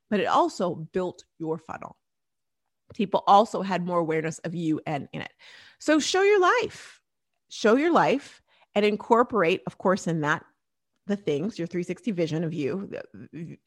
but 0.09 0.21
it 0.21 0.27
also 0.27 0.75
built 0.93 1.25
your 1.39 1.57
funnel 1.57 1.97
people 2.93 3.23
also 3.27 3.61
had 3.61 3.85
more 3.85 3.99
awareness 3.99 4.39
of 4.39 4.55
you 4.55 4.81
and 4.85 5.07
in 5.13 5.21
it. 5.21 5.33
So 5.79 5.99
show 5.99 6.21
your 6.21 6.39
life, 6.39 7.01
show 7.49 7.75
your 7.75 7.91
life 7.91 8.41
and 8.75 8.85
incorporate, 8.85 9.61
of 9.67 9.77
course, 9.77 10.07
in 10.07 10.21
that 10.21 10.45
the 11.07 11.15
things, 11.15 11.59
your 11.59 11.67
360 11.67 12.11
vision 12.11 12.43
of 12.43 12.53
you, 12.53 12.89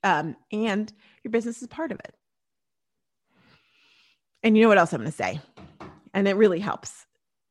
um, 0.03 0.37
and 0.51 0.93
your 1.23 1.31
business 1.31 1.61
is 1.61 1.69
part 1.69 1.93
of 1.93 1.99
it. 2.01 2.15
And 4.43 4.57
you 4.57 4.63
know 4.63 4.69
what 4.69 4.79
else 4.79 4.93
I'm 4.93 5.01
going 5.01 5.11
to 5.11 5.17
say? 5.17 5.41
And 6.15 6.27
it 6.27 6.37
really 6.37 6.61
helps. 6.61 7.07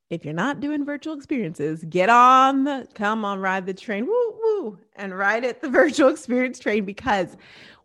If 0.10 0.24
you're 0.24 0.34
not 0.34 0.60
doing 0.60 0.86
virtual 0.86 1.15
experiences, 1.15 1.84
get 1.89 2.10
on 2.10 2.63
the 2.63 2.88
come 2.93 3.25
on, 3.25 3.39
ride 3.39 3.65
the 3.65 3.74
train, 3.74 4.05
woo 4.05 4.34
woo, 4.43 4.79
and 4.95 5.17
ride 5.17 5.43
it 5.43 5.62
the 5.62 5.69
virtual 5.81 6.10
experience 6.10 6.60
train 6.60 6.86
because 6.86 7.36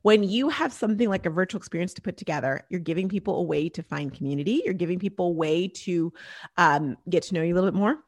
when 0.02 0.23
you 0.23 0.49
have 0.49 0.73
something 0.73 1.09
like 1.09 1.26
a 1.26 1.30
virtual 1.30 1.59
experience 1.59 1.95
to 1.95 2.02
put 2.02 2.16
together, 2.16 2.64
you're 2.71 2.80
giving 2.80 3.09
people 3.09 3.37
a 3.37 3.42
way 3.42 3.69
to 3.69 3.83
find 3.83 4.12
community. 4.12 4.62
You're 4.64 4.75
giving 4.75 4.99
people 4.99 5.28
a 5.28 5.33
way 5.33 5.69
to 5.69 6.12
um, 6.57 6.97
get 7.09 7.23
to 7.25 7.35
know 7.35 7.42
you 7.42 7.52
a 7.52 7.57
little 7.57 7.71
bit 7.71 7.78
more 7.78 7.99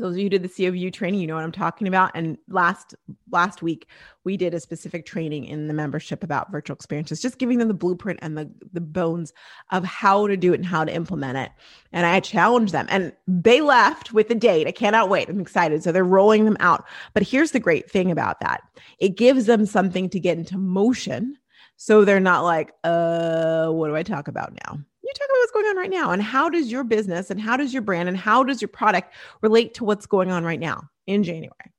those 0.00 0.14
of 0.14 0.18
you 0.18 0.24
who 0.24 0.30
did 0.30 0.42
the 0.42 0.48
COU 0.48 0.90
training, 0.90 1.20
you 1.20 1.26
know 1.26 1.34
what 1.34 1.44
I'm 1.44 1.52
talking 1.52 1.86
about. 1.86 2.12
And 2.14 2.38
last 2.48 2.94
last 3.32 3.62
week, 3.62 3.88
we 4.24 4.36
did 4.36 4.54
a 4.54 4.60
specific 4.60 5.06
training 5.06 5.44
in 5.44 5.68
the 5.68 5.74
membership 5.74 6.22
about 6.22 6.50
virtual 6.50 6.74
experiences, 6.74 7.20
just 7.20 7.38
giving 7.38 7.58
them 7.58 7.68
the 7.68 7.74
blueprint 7.74 8.18
and 8.22 8.36
the 8.36 8.50
the 8.72 8.80
bones 8.80 9.32
of 9.70 9.84
how 9.84 10.26
to 10.26 10.36
do 10.36 10.52
it 10.52 10.56
and 10.56 10.66
how 10.66 10.84
to 10.84 10.94
implement 10.94 11.38
it. 11.38 11.50
And 11.92 12.06
I 12.06 12.20
challenged 12.20 12.72
them, 12.72 12.86
and 12.88 13.12
they 13.26 13.60
left 13.60 14.12
with 14.12 14.30
a 14.30 14.34
date. 14.34 14.66
I 14.66 14.72
cannot 14.72 15.08
wait. 15.08 15.28
I'm 15.28 15.40
excited. 15.40 15.82
So 15.82 15.92
they're 15.92 16.04
rolling 16.04 16.44
them 16.44 16.56
out. 16.60 16.84
But 17.14 17.22
here's 17.22 17.52
the 17.52 17.60
great 17.60 17.90
thing 17.90 18.10
about 18.10 18.40
that: 18.40 18.62
it 18.98 19.16
gives 19.16 19.46
them 19.46 19.66
something 19.66 20.08
to 20.10 20.20
get 20.20 20.38
into 20.38 20.58
motion, 20.58 21.36
so 21.76 22.04
they're 22.04 22.20
not 22.20 22.42
like, 22.42 22.72
uh, 22.84 23.68
what 23.68 23.88
do 23.88 23.96
I 23.96 24.02
talk 24.02 24.28
about 24.28 24.52
now? 24.66 24.78
you 25.12 25.12
talk 25.18 25.28
about 25.28 25.38
what's 25.40 25.52
going 25.52 25.66
on 25.66 25.76
right 25.76 25.90
now 25.90 26.10
and 26.10 26.22
how 26.22 26.48
does 26.48 26.70
your 26.70 26.84
business 26.84 27.30
and 27.30 27.40
how 27.40 27.56
does 27.56 27.72
your 27.72 27.82
brand 27.82 28.08
and 28.08 28.16
how 28.16 28.42
does 28.42 28.62
your 28.62 28.68
product 28.68 29.14
relate 29.40 29.74
to 29.74 29.84
what's 29.84 30.06
going 30.06 30.30
on 30.30 30.44
right 30.44 30.60
now 30.60 30.88
in 31.06 31.22
January, 31.22 31.71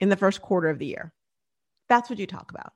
in 0.00 0.08
the 0.08 0.16
first 0.16 0.42
quarter 0.42 0.68
of 0.68 0.78
the 0.78 0.86
year? 0.86 1.12
That's 1.88 2.10
what 2.10 2.18
you 2.18 2.26
talk 2.26 2.50
about. 2.50 2.72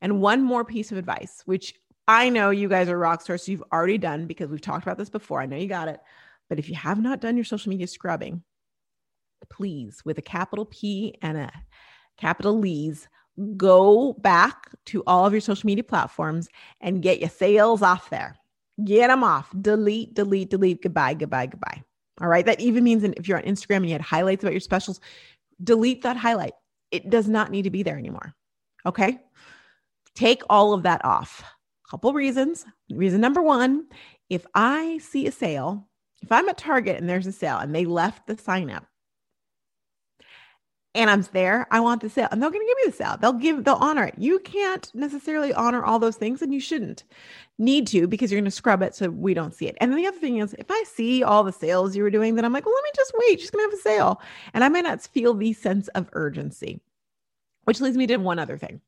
And 0.00 0.20
one 0.20 0.42
more 0.42 0.64
piece 0.64 0.92
of 0.92 0.98
advice, 0.98 1.42
which 1.44 1.74
I 2.08 2.28
know 2.28 2.50
you 2.50 2.68
guys 2.68 2.88
are 2.88 2.98
rock 2.98 3.22
stars, 3.22 3.44
so 3.44 3.52
you've 3.52 3.64
already 3.72 3.98
done 3.98 4.26
because 4.26 4.50
we've 4.50 4.60
talked 4.60 4.82
about 4.82 4.98
this 4.98 5.10
before. 5.10 5.40
I 5.40 5.46
know 5.46 5.56
you 5.56 5.68
got 5.68 5.88
it. 5.88 6.00
But 6.48 6.58
if 6.58 6.68
you 6.68 6.74
have 6.74 7.00
not 7.00 7.20
done 7.20 7.36
your 7.36 7.44
social 7.44 7.70
media 7.70 7.86
scrubbing, 7.86 8.42
please, 9.50 10.02
with 10.04 10.18
a 10.18 10.22
capital 10.22 10.66
P 10.66 11.14
and 11.22 11.38
a 11.38 11.52
capital 12.18 12.58
Lee's, 12.58 13.08
go 13.56 14.12
back 14.14 14.70
to 14.86 15.02
all 15.06 15.24
of 15.24 15.32
your 15.32 15.40
social 15.40 15.66
media 15.66 15.84
platforms 15.84 16.48
and 16.80 17.02
get 17.02 17.20
your 17.20 17.30
sales 17.30 17.82
off 17.82 18.10
there. 18.10 18.36
Get 18.84 19.08
them 19.08 19.24
off. 19.24 19.50
Delete, 19.60 20.14
delete, 20.14 20.50
delete. 20.50 20.82
Goodbye, 20.82 21.14
goodbye, 21.14 21.46
goodbye. 21.46 21.82
All 22.20 22.28
right. 22.28 22.44
That 22.44 22.60
even 22.60 22.84
means 22.84 23.04
if 23.04 23.26
you're 23.26 23.38
on 23.38 23.44
Instagram 23.44 23.76
and 23.76 23.86
you 23.86 23.92
had 23.92 24.00
highlights 24.00 24.44
about 24.44 24.52
your 24.52 24.60
specials, 24.60 25.00
delete 25.62 26.02
that 26.02 26.16
highlight. 26.16 26.54
It 26.90 27.10
does 27.10 27.28
not 27.28 27.50
need 27.50 27.62
to 27.62 27.70
be 27.70 27.82
there 27.82 27.98
anymore. 27.98 28.34
Okay. 28.84 29.18
Take 30.14 30.42
all 30.50 30.74
of 30.74 30.82
that 30.82 31.04
off. 31.04 31.42
Couple 31.90 32.12
reasons. 32.12 32.64
Reason 32.90 33.20
number 33.20 33.42
one 33.42 33.86
if 34.30 34.46
I 34.54 34.98
see 34.98 35.26
a 35.26 35.32
sale, 35.32 35.88
if 36.22 36.32
I'm 36.32 36.48
at 36.48 36.56
Target 36.56 36.98
and 36.98 37.08
there's 37.08 37.26
a 37.26 37.32
sale 37.32 37.58
and 37.58 37.74
they 37.74 37.84
left 37.84 38.26
the 38.26 38.38
sign 38.38 38.70
up, 38.70 38.86
and 40.94 41.08
I'm 41.08 41.22
there, 41.32 41.66
I 41.70 41.80
want 41.80 42.02
the 42.02 42.10
sale. 42.10 42.28
And 42.30 42.42
they're 42.42 42.50
going 42.50 42.60
to 42.60 42.66
give 42.66 42.86
me 42.86 42.90
the 42.90 43.04
sale. 43.04 43.16
They'll 43.18 43.32
give, 43.32 43.64
they'll 43.64 43.74
honor 43.76 44.04
it. 44.04 44.14
You 44.18 44.38
can't 44.40 44.90
necessarily 44.94 45.52
honor 45.54 45.82
all 45.82 45.98
those 45.98 46.16
things 46.16 46.42
and 46.42 46.52
you 46.52 46.60
shouldn't 46.60 47.04
need 47.58 47.86
to 47.88 48.06
because 48.06 48.30
you're 48.30 48.40
going 48.40 48.44
to 48.44 48.50
scrub 48.50 48.82
it 48.82 48.94
so 48.94 49.08
we 49.08 49.32
don't 49.32 49.54
see 49.54 49.66
it. 49.66 49.76
And 49.80 49.90
then 49.90 49.98
the 49.98 50.06
other 50.06 50.18
thing 50.18 50.38
is, 50.38 50.54
if 50.58 50.70
I 50.70 50.82
see 50.86 51.22
all 51.22 51.44
the 51.44 51.52
sales 51.52 51.96
you 51.96 52.02
were 52.02 52.10
doing, 52.10 52.34
then 52.34 52.44
I'm 52.44 52.52
like, 52.52 52.66
well, 52.66 52.74
let 52.74 52.84
me 52.84 52.90
just 52.94 53.12
wait. 53.14 53.40
She's 53.40 53.50
going 53.50 53.64
to 53.64 53.70
have 53.70 53.78
a 53.78 53.82
sale. 53.82 54.20
And 54.52 54.64
I 54.64 54.68
might 54.68 54.84
not 54.84 55.00
feel 55.00 55.32
the 55.34 55.54
sense 55.54 55.88
of 55.88 56.10
urgency, 56.12 56.80
which 57.64 57.80
leads 57.80 57.96
me 57.96 58.06
to 58.08 58.16
one 58.18 58.38
other 58.38 58.58
thing. 58.58 58.80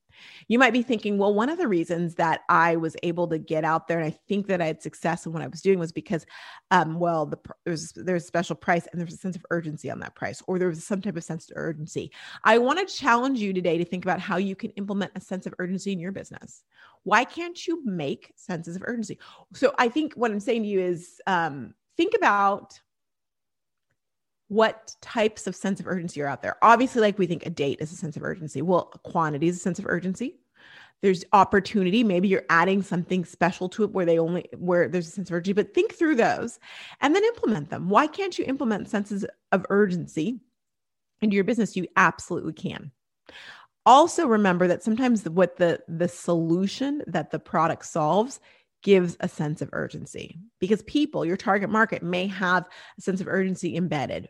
You 0.48 0.58
might 0.58 0.72
be 0.72 0.82
thinking, 0.82 1.18
well, 1.18 1.34
one 1.34 1.48
of 1.48 1.58
the 1.58 1.68
reasons 1.68 2.14
that 2.16 2.40
I 2.48 2.76
was 2.76 2.96
able 3.02 3.28
to 3.28 3.38
get 3.38 3.64
out 3.64 3.88
there 3.88 3.98
and 3.98 4.06
I 4.06 4.16
think 4.28 4.46
that 4.48 4.60
I 4.60 4.66
had 4.66 4.82
success 4.82 5.26
in 5.26 5.32
what 5.32 5.42
I 5.42 5.46
was 5.46 5.62
doing 5.62 5.78
was 5.78 5.92
because, 5.92 6.26
um, 6.70 6.98
well, 6.98 7.26
the, 7.26 7.38
there's 7.64 7.92
there's 7.92 8.24
a 8.24 8.26
special 8.26 8.56
price 8.56 8.86
and 8.86 9.00
there's 9.00 9.14
a 9.14 9.18
sense 9.18 9.36
of 9.36 9.46
urgency 9.50 9.90
on 9.90 10.00
that 10.00 10.14
price, 10.14 10.42
or 10.46 10.58
there 10.58 10.68
was 10.68 10.84
some 10.84 11.00
type 11.00 11.16
of 11.16 11.24
sense 11.24 11.50
of 11.50 11.56
urgency. 11.56 12.10
I 12.44 12.58
want 12.58 12.78
to 12.78 12.94
challenge 12.94 13.38
you 13.38 13.52
today 13.52 13.78
to 13.78 13.84
think 13.84 14.04
about 14.04 14.20
how 14.20 14.36
you 14.36 14.56
can 14.56 14.70
implement 14.72 15.12
a 15.14 15.20
sense 15.20 15.46
of 15.46 15.54
urgency 15.58 15.92
in 15.92 15.98
your 15.98 16.12
business. 16.12 16.62
Why 17.04 17.24
can't 17.24 17.66
you 17.66 17.84
make 17.84 18.32
senses 18.36 18.76
of 18.76 18.82
urgency? 18.84 19.18
So 19.52 19.74
I 19.78 19.88
think 19.88 20.14
what 20.14 20.30
I'm 20.30 20.40
saying 20.40 20.62
to 20.62 20.68
you 20.68 20.80
is 20.80 21.20
um, 21.26 21.74
think 21.96 22.14
about 22.16 22.80
what 24.54 24.94
types 25.00 25.46
of 25.48 25.56
sense 25.56 25.80
of 25.80 25.86
urgency 25.88 26.22
are 26.22 26.28
out 26.28 26.40
there. 26.40 26.56
Obviously, 26.62 27.00
like 27.00 27.18
we 27.18 27.26
think 27.26 27.44
a 27.44 27.50
date 27.50 27.80
is 27.80 27.90
a 27.92 27.96
sense 27.96 28.16
of 28.16 28.22
urgency. 28.22 28.62
Well, 28.62 28.84
quantity 29.02 29.48
is 29.48 29.56
a 29.56 29.60
sense 29.60 29.80
of 29.80 29.86
urgency. 29.86 30.36
There's 31.02 31.24
opportunity. 31.32 32.04
Maybe 32.04 32.28
you're 32.28 32.46
adding 32.48 32.80
something 32.80 33.24
special 33.24 33.68
to 33.70 33.84
it 33.84 33.90
where 33.90 34.06
they 34.06 34.18
only 34.18 34.48
where 34.56 34.88
there's 34.88 35.08
a 35.08 35.10
sense 35.10 35.28
of 35.28 35.34
urgency, 35.34 35.52
but 35.52 35.74
think 35.74 35.94
through 35.94 36.14
those 36.14 36.58
and 37.00 37.14
then 37.14 37.24
implement 37.24 37.68
them. 37.68 37.88
Why 37.88 38.06
can't 38.06 38.38
you 38.38 38.44
implement 38.46 38.88
senses 38.88 39.26
of 39.52 39.66
urgency 39.70 40.40
into 41.20 41.34
your 41.34 41.44
business? 41.44 41.76
You 41.76 41.88
absolutely 41.96 42.54
can. 42.54 42.92
Also 43.84 44.26
remember 44.26 44.68
that 44.68 44.82
sometimes 44.82 45.28
what 45.28 45.56
the 45.56 45.80
the 45.88 46.08
solution 46.08 47.02
that 47.08 47.32
the 47.32 47.38
product 47.40 47.84
solves 47.84 48.40
gives 48.84 49.16
a 49.20 49.28
sense 49.28 49.62
of 49.62 49.70
urgency 49.72 50.38
because 50.60 50.82
people, 50.82 51.24
your 51.24 51.36
target 51.36 51.70
market, 51.70 52.02
may 52.02 52.26
have 52.28 52.68
a 52.98 53.00
sense 53.00 53.20
of 53.20 53.26
urgency 53.26 53.76
embedded. 53.76 54.28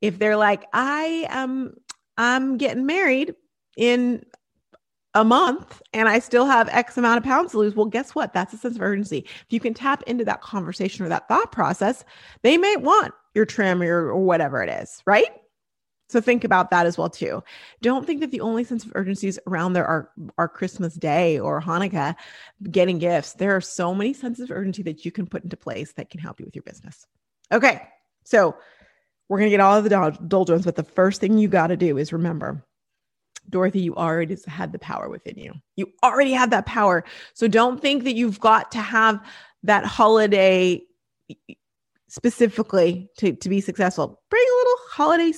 If 0.00 0.18
they're 0.18 0.36
like, 0.36 0.64
I 0.72 1.26
am, 1.28 1.74
I'm 2.16 2.56
getting 2.58 2.86
married 2.86 3.34
in 3.76 4.24
a 5.14 5.24
month 5.24 5.80
and 5.94 6.08
I 6.08 6.18
still 6.18 6.44
have 6.44 6.68
X 6.68 6.98
amount 6.98 7.18
of 7.18 7.24
pounds 7.24 7.52
to 7.52 7.58
lose. 7.58 7.74
Well, 7.74 7.86
guess 7.86 8.14
what? 8.14 8.34
That's 8.34 8.52
a 8.52 8.58
sense 8.58 8.76
of 8.76 8.82
urgency. 8.82 9.24
If 9.26 9.46
you 9.48 9.60
can 9.60 9.72
tap 9.72 10.02
into 10.06 10.24
that 10.26 10.42
conversation 10.42 11.04
or 11.04 11.08
that 11.08 11.26
thought 11.26 11.52
process, 11.52 12.04
they 12.42 12.58
may 12.58 12.76
want 12.76 13.14
your 13.34 13.46
trim 13.46 13.82
or, 13.82 14.10
or 14.10 14.22
whatever 14.22 14.62
it 14.62 14.68
is, 14.68 15.02
right? 15.06 15.30
So 16.08 16.20
think 16.20 16.44
about 16.44 16.70
that 16.70 16.86
as 16.86 16.96
well 16.96 17.10
too. 17.10 17.42
Don't 17.82 18.06
think 18.06 18.20
that 18.20 18.30
the 18.30 18.40
only 18.40 18.62
sense 18.62 18.84
of 18.84 18.92
urgencies 18.94 19.38
around 19.46 19.72
there 19.72 19.86
are 19.86 20.10
are 20.38 20.48
Christmas 20.48 20.94
Day 20.94 21.38
or 21.38 21.60
Hanukkah 21.60 22.14
getting 22.70 22.98
gifts. 22.98 23.32
There 23.32 23.56
are 23.56 23.60
so 23.60 23.94
many 23.94 24.12
senses 24.12 24.44
of 24.44 24.50
urgency 24.50 24.82
that 24.84 25.04
you 25.04 25.10
can 25.10 25.26
put 25.26 25.42
into 25.42 25.56
place 25.56 25.92
that 25.94 26.10
can 26.10 26.20
help 26.20 26.38
you 26.38 26.46
with 26.46 26.54
your 26.54 26.62
business. 26.62 27.06
Okay. 27.50 27.88
So 28.24 28.56
we're 29.28 29.38
going 29.38 29.50
to 29.50 29.56
get 29.56 29.60
all 29.60 29.76
of 29.76 29.84
the 29.84 30.18
doldrums, 30.28 30.64
but 30.64 30.76
the 30.76 30.84
first 30.84 31.20
thing 31.20 31.38
you 31.38 31.48
got 31.48 31.68
to 31.68 31.76
do 31.76 31.98
is 31.98 32.12
remember 32.12 32.64
Dorothy, 33.48 33.80
you 33.80 33.94
already 33.94 34.36
had 34.46 34.72
the 34.72 34.78
power 34.78 35.08
within 35.08 35.38
you. 35.38 35.52
You 35.76 35.92
already 36.02 36.32
have 36.32 36.50
that 36.50 36.66
power. 36.66 37.04
So 37.34 37.48
don't 37.48 37.80
think 37.80 38.04
that 38.04 38.14
you've 38.14 38.40
got 38.40 38.72
to 38.72 38.80
have 38.80 39.20
that 39.62 39.84
holiday 39.84 40.82
specifically 42.08 43.08
to, 43.18 43.32
to 43.34 43.48
be 43.48 43.60
successful. 43.60 44.20
Bring 44.30 44.44
a 44.44 44.56
little 44.56 44.76
holiday 44.90 45.32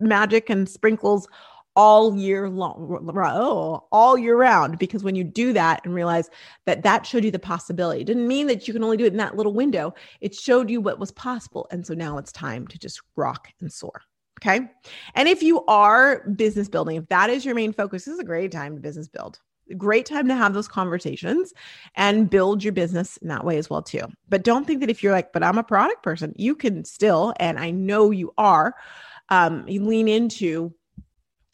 magic 0.00 0.48
and 0.48 0.68
sprinkles 0.68 1.28
all 1.78 2.16
year 2.16 2.50
long, 2.50 3.08
oh, 3.16 3.84
all 3.92 4.18
year 4.18 4.36
round. 4.36 4.80
Because 4.80 5.04
when 5.04 5.14
you 5.14 5.22
do 5.22 5.52
that 5.52 5.80
and 5.84 5.94
realize 5.94 6.28
that 6.66 6.82
that 6.82 7.06
showed 7.06 7.22
you 7.22 7.30
the 7.30 7.38
possibility, 7.38 8.00
it 8.00 8.06
didn't 8.06 8.26
mean 8.26 8.48
that 8.48 8.66
you 8.66 8.74
can 8.74 8.82
only 8.82 8.96
do 8.96 9.04
it 9.04 9.12
in 9.12 9.16
that 9.18 9.36
little 9.36 9.52
window. 9.52 9.94
It 10.20 10.34
showed 10.34 10.68
you 10.68 10.80
what 10.80 10.98
was 10.98 11.12
possible. 11.12 11.68
And 11.70 11.86
so 11.86 11.94
now 11.94 12.18
it's 12.18 12.32
time 12.32 12.66
to 12.66 12.78
just 12.80 13.00
rock 13.14 13.48
and 13.60 13.72
soar. 13.72 14.02
Okay. 14.40 14.68
And 15.14 15.28
if 15.28 15.40
you 15.40 15.64
are 15.66 16.28
business 16.30 16.68
building, 16.68 16.96
if 16.96 17.08
that 17.10 17.30
is 17.30 17.44
your 17.44 17.54
main 17.54 17.72
focus, 17.72 18.04
this 18.04 18.14
is 18.14 18.20
a 18.20 18.24
great 18.24 18.50
time 18.50 18.74
to 18.74 18.80
business 18.80 19.06
build. 19.06 19.38
Great 19.76 20.06
time 20.06 20.26
to 20.26 20.34
have 20.34 20.54
those 20.54 20.66
conversations 20.66 21.52
and 21.94 22.28
build 22.28 22.64
your 22.64 22.72
business 22.72 23.18
in 23.18 23.28
that 23.28 23.44
way 23.44 23.56
as 23.56 23.70
well 23.70 23.82
too. 23.82 24.02
But 24.28 24.42
don't 24.42 24.66
think 24.66 24.80
that 24.80 24.90
if 24.90 25.00
you're 25.00 25.12
like, 25.12 25.32
but 25.32 25.44
I'm 25.44 25.58
a 25.58 25.64
product 25.64 26.02
person, 26.02 26.32
you 26.36 26.56
can 26.56 26.84
still, 26.84 27.34
and 27.38 27.56
I 27.56 27.70
know 27.70 28.10
you 28.10 28.32
are, 28.36 28.74
um, 29.28 29.68
you 29.68 29.84
lean 29.84 30.08
into 30.08 30.74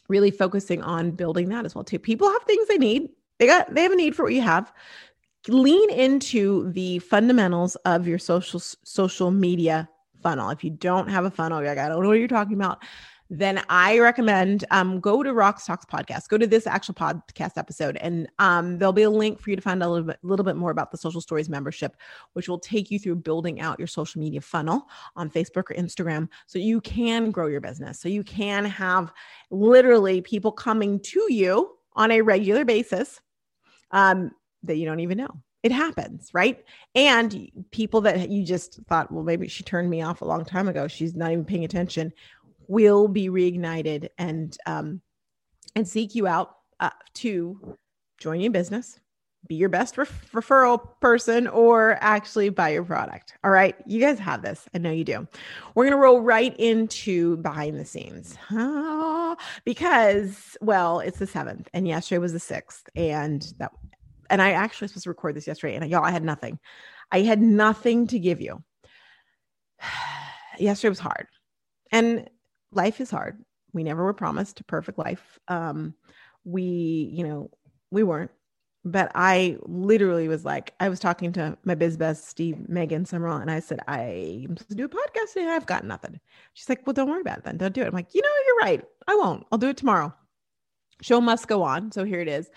really 0.09 0.31
focusing 0.31 0.83
on 0.83 1.13
building 1.13 1.49
that 1.49 1.65
as 1.65 1.75
well 1.75 1.85
too. 1.85 1.99
People 1.99 2.31
have 2.31 2.43
things 2.43 2.69
they 2.69 2.79
need. 2.79 3.09
They 3.39 3.47
got 3.47 3.75
they 3.75 3.83
have 3.83 3.93
a 3.93 3.97
need 3.97 4.15
for 4.15 4.25
what 4.25 4.35
you 4.35 4.43
have. 4.43 4.73
Lean 5.49 5.91
into 5.91 6.71
the 6.73 6.99
fundamentals 7.01 7.77
of 7.85 8.07
your 8.07 8.19
social 8.19 8.61
social 8.61 9.31
media 9.31 9.89
funnel. 10.23 10.51
If 10.51 10.65
you 10.65 10.71
don't 10.71 11.09
have 11.09 11.25
a 11.25 11.31
funnel, 11.31 11.61
you're 11.61 11.69
like, 11.69 11.79
I 11.79 11.89
don't 11.89 12.03
know 12.03 12.09
what 12.09 12.19
you're 12.19 12.29
talking 12.29 12.55
about 12.55 12.83
then 13.31 13.63
I 13.69 13.99
recommend 13.99 14.65
um, 14.71 15.01
go 15.01 15.23
to 15.23 15.31
Rox 15.33 15.65
Talks 15.65 15.87
podcast, 15.87 16.29
go 16.29 16.37
to 16.37 16.47
this 16.47 16.67
actual 16.67 16.95
podcast 16.95 17.57
episode, 17.57 17.97
and 17.97 18.29
um, 18.39 18.79
there'll 18.79 18.93
be 18.93 19.03
a 19.03 19.11
link 19.11 19.41
for 19.41 19.51
you 19.51 19.57
to 19.57 19.63
find 19.63 19.83
a 19.83 19.89
little 19.89 20.07
bit, 20.07 20.19
little 20.23 20.45
bit 20.45 20.57
more 20.57 20.71
about 20.71 20.91
the 20.91 20.99
Social 20.99 21.21
Stories 21.21 21.49
membership, 21.49 21.97
which 22.35 22.49
will 22.49 22.59
take 22.59 22.91
you 22.91 22.99
through 22.99 23.17
building 23.17 23.61
out 23.61 23.79
your 23.79 23.89
social 23.89 24.21
media 24.21 24.41
funnel 24.41 24.87
on 25.17 25.31
Facebook 25.31 25.71
or 25.71 25.75
Instagram 25.75 26.29
so 26.47 26.59
you 26.59 26.81
can 26.83 27.31
grow 27.31 27.47
your 27.47 27.61
business. 27.61 27.99
So 27.99 28.09
you 28.09 28.23
can 28.25 28.65
have 28.67 29.13
literally 29.51 30.21
people 30.21 30.53
coming 30.53 31.01
to 31.01 31.27
you 31.33 31.71
on 31.95 32.11
a 32.11 32.21
regular 32.21 32.65
basis 32.65 33.21
um, 33.91 34.33
that 34.65 34.77
you 34.77 34.85
don't 34.85 35.01
even 35.01 35.19
know 35.19 35.31
it 35.65 35.73
happens, 35.73 36.29
right? 36.35 36.63
And 36.95 37.51
people 37.71 38.03
that 38.03 38.29
you 38.29 38.45
just 38.45 38.81
thought, 38.87 39.11
well, 39.11 39.25
maybe 39.25 39.49
she 39.49 39.63
turned 39.63 39.89
me 39.89 40.03
off 40.03 40.21
a 40.21 40.27
long 40.27 40.45
time 40.45 40.69
ago. 40.69 40.87
She's 40.87 41.17
not 41.17 41.33
even 41.33 41.47
paying 41.47 41.65
attention 41.65 42.13
will 42.69 43.09
be 43.09 43.29
reignited 43.29 44.09
and 44.19 44.57
um, 44.67 45.01
and 45.75 45.87
seek 45.87 46.15
you 46.15 46.27
out 46.27 46.57
uh, 46.81 46.91
to 47.15 47.77
join 48.19 48.41
your 48.41 48.51
business, 48.53 49.01
be 49.49 49.55
your 49.57 49.69
best 49.69 49.99
ref- 49.99 50.33
referral 50.33 50.89
person, 51.01 51.47
or 51.49 51.99
actually 52.01 52.49
buy 52.49 52.71
your 52.71 52.85
product. 52.85 53.35
All 53.45 53.51
right, 53.51 53.77
you 53.87 54.01
guys 54.01 54.19
have 54.19 54.43
this. 54.43 54.69
I 54.75 54.79
know 54.79 54.91
you 54.91 55.05
do. 55.05 55.27
We're 55.75 55.85
gonna 55.85 55.97
roll 55.97 56.21
right 56.21 56.55
into 56.59 57.37
behind 57.39 57.79
the 57.79 57.85
scenes 57.85 58.37
because, 59.65 60.57
well, 60.61 61.01
it's 61.01 61.19
the 61.19 61.27
seventh, 61.27 61.69
and 61.75 61.87
yesterday 61.87 62.19
was 62.19 62.33
the 62.33 62.41
sixth, 62.41 62.89
and 62.95 63.53
that, 63.59 63.73
and 64.31 64.41
I 64.41 64.53
actually 64.53 64.87
was 64.87 64.93
supposed 64.93 65.05
to 65.05 65.11
record 65.11 65.37
this 65.37 65.47
yesterday, 65.47 65.77
and 65.77 65.91
y'all, 65.91 66.05
I 66.05 66.11
had 66.11 66.25
nothing. 66.25 66.59
I 67.13 67.21
had 67.21 67.41
nothing 67.41 68.07
to 68.09 68.19
give 68.19 68.41
you. 68.41 68.63
yesterday 70.59 70.91
was 70.91 70.99
hard, 70.99 71.27
and 71.91 72.29
life 72.75 73.01
is 73.01 73.11
hard. 73.11 73.43
We 73.73 73.85
never 73.85 74.05
were 74.05 74.15
promised 74.15 74.61
a 74.61 74.65
perfect 74.65 74.99
life. 74.99 75.39
Um, 75.49 75.95
we, 76.45 77.11
you 77.13 77.25
know, 77.27 77.51
we 77.91 78.03
weren't. 78.03 78.31
But 78.87 79.11
I 79.15 79.57
literally 79.63 80.29
was 80.29 80.45
like, 80.45 80.75
I 80.79 80.91
was 80.91 81.01
talking 81.01 81.33
to 81.33 81.57
my 81.65 81.75
biz 81.75 81.97
best, 81.97 82.29
Steve, 82.29 82.69
Megan 82.69 83.07
Summerall, 83.07 83.39
and 83.39 83.51
I 83.51 83.61
said, 83.61 83.81
I'm 83.89 84.57
supposed 84.59 84.69
to 84.69 84.75
do 84.75 84.85
a 84.85 84.89
podcast 84.91 85.33
today. 85.33 85.49
I've 85.49 85.65
got 85.65 85.85
nothing. 85.85 86.21
She's 86.53 86.69
like, 86.69 86.87
Well, 86.87 86.93
don't 86.93 87.09
worry 87.09 87.23
about 87.23 87.39
it 87.39 87.45
then. 87.45 87.57
Don't 87.57 87.73
do 87.75 87.81
it. 87.81 87.87
I'm 87.87 87.95
like, 87.95 88.15
You 88.15 88.21
know, 88.21 88.29
you're 88.47 88.57
right. 88.57 88.85
I 89.09 89.15
won't. 89.15 89.47
I'll 89.51 89.59
do 89.59 89.71
it 89.71 89.79
tomorrow. 89.79 90.13
Show 91.01 91.21
must 91.23 91.49
go 91.49 91.63
on. 91.63 91.93
So 91.93 92.05
here 92.05 92.21
it 92.21 92.29
is. 92.29 92.51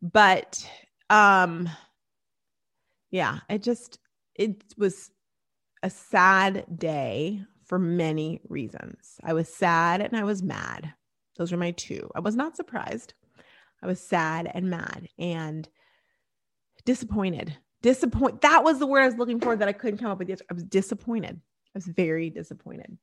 But 0.00 0.64
um, 1.10 1.68
yeah, 3.10 3.40
it 3.48 3.62
just 3.62 3.98
it 4.34 4.62
was 4.76 5.10
a 5.82 5.90
sad 5.90 6.64
day 6.78 7.42
for 7.66 7.78
many 7.78 8.40
reasons. 8.48 9.18
I 9.22 9.32
was 9.32 9.52
sad 9.52 10.00
and 10.00 10.16
I 10.16 10.24
was 10.24 10.42
mad. 10.42 10.92
Those 11.36 11.52
were 11.52 11.58
my 11.58 11.72
two. 11.72 12.10
I 12.14 12.20
was 12.20 12.36
not 12.36 12.56
surprised. 12.56 13.14
I 13.82 13.86
was 13.86 14.00
sad 14.00 14.50
and 14.52 14.70
mad 14.70 15.08
and 15.18 15.68
disappointed. 16.84 17.56
Disappoint. 17.82 18.40
That 18.40 18.64
was 18.64 18.78
the 18.78 18.86
word 18.86 19.02
I 19.02 19.06
was 19.06 19.18
looking 19.18 19.40
for 19.40 19.54
that 19.54 19.68
I 19.68 19.72
couldn't 19.72 19.98
come 19.98 20.10
up 20.10 20.18
with. 20.18 20.28
Yet. 20.28 20.40
I 20.50 20.54
was 20.54 20.64
disappointed. 20.64 21.36
I 21.36 21.70
was 21.74 21.86
very 21.86 22.30
disappointed. 22.30 22.96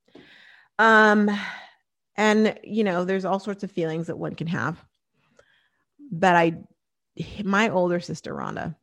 Um, 0.80 1.30
and 2.16 2.58
you 2.64 2.84
know, 2.84 3.06
there's 3.06 3.26
all 3.26 3.40
sorts 3.40 3.64
of 3.64 3.72
feelings 3.72 4.08
that 4.08 4.18
one 4.18 4.36
can 4.36 4.48
have. 4.48 4.84
But 6.12 6.36
I, 6.36 6.56
my 7.44 7.70
older 7.70 8.00
sister 8.00 8.34
Rhonda, 8.34 8.76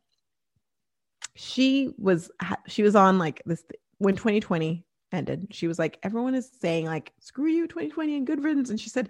she 1.35 1.93
was 1.97 2.31
she 2.67 2.83
was 2.83 2.95
on 2.95 3.19
like 3.19 3.41
this 3.45 3.63
when 3.97 4.15
2020 4.15 4.85
ended. 5.11 5.47
She 5.51 5.67
was 5.67 5.79
like, 5.79 5.99
everyone 6.03 6.35
is 6.35 6.49
saying 6.61 6.85
like, 6.85 7.11
screw 7.19 7.47
you, 7.47 7.67
2020 7.67 8.17
and 8.17 8.27
good 8.27 8.43
riddance. 8.43 8.69
And 8.69 8.79
she 8.79 8.89
said, 8.89 9.09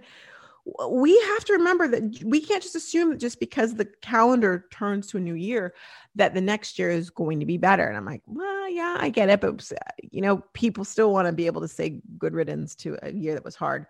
we 0.90 1.20
have 1.20 1.46
to 1.46 1.54
remember 1.54 1.88
that 1.88 2.24
we 2.24 2.40
can't 2.40 2.62
just 2.62 2.76
assume 2.76 3.10
that 3.10 3.20
just 3.20 3.40
because 3.40 3.74
the 3.74 3.86
calendar 4.02 4.68
turns 4.72 5.08
to 5.08 5.18
a 5.18 5.22
new 5.22 5.34
year 5.34 5.74
that 6.16 6.34
the 6.34 6.42
next 6.42 6.78
year 6.78 6.90
is 6.92 7.10
going 7.10 7.40
to 7.40 7.46
be 7.46 7.58
better. 7.58 7.88
And 7.88 7.98
I'm 7.98 8.06
like, 8.06 8.22
well, 8.28 8.70
yeah, 8.70 8.98
I 9.00 9.10
get 9.10 9.30
it, 9.30 9.42
but 9.42 9.72
you 10.12 10.22
know, 10.22 10.44
people 10.54 10.86
still 10.86 11.12
want 11.12 11.28
to 11.28 11.34
be 11.34 11.48
able 11.48 11.62
to 11.62 11.68
say 11.68 12.02
good 12.18 12.34
riddance 12.34 12.76
to 12.76 12.98
a 13.02 13.12
year 13.12 13.34
that 13.34 13.44
was 13.44 13.56
hard. 13.56 13.88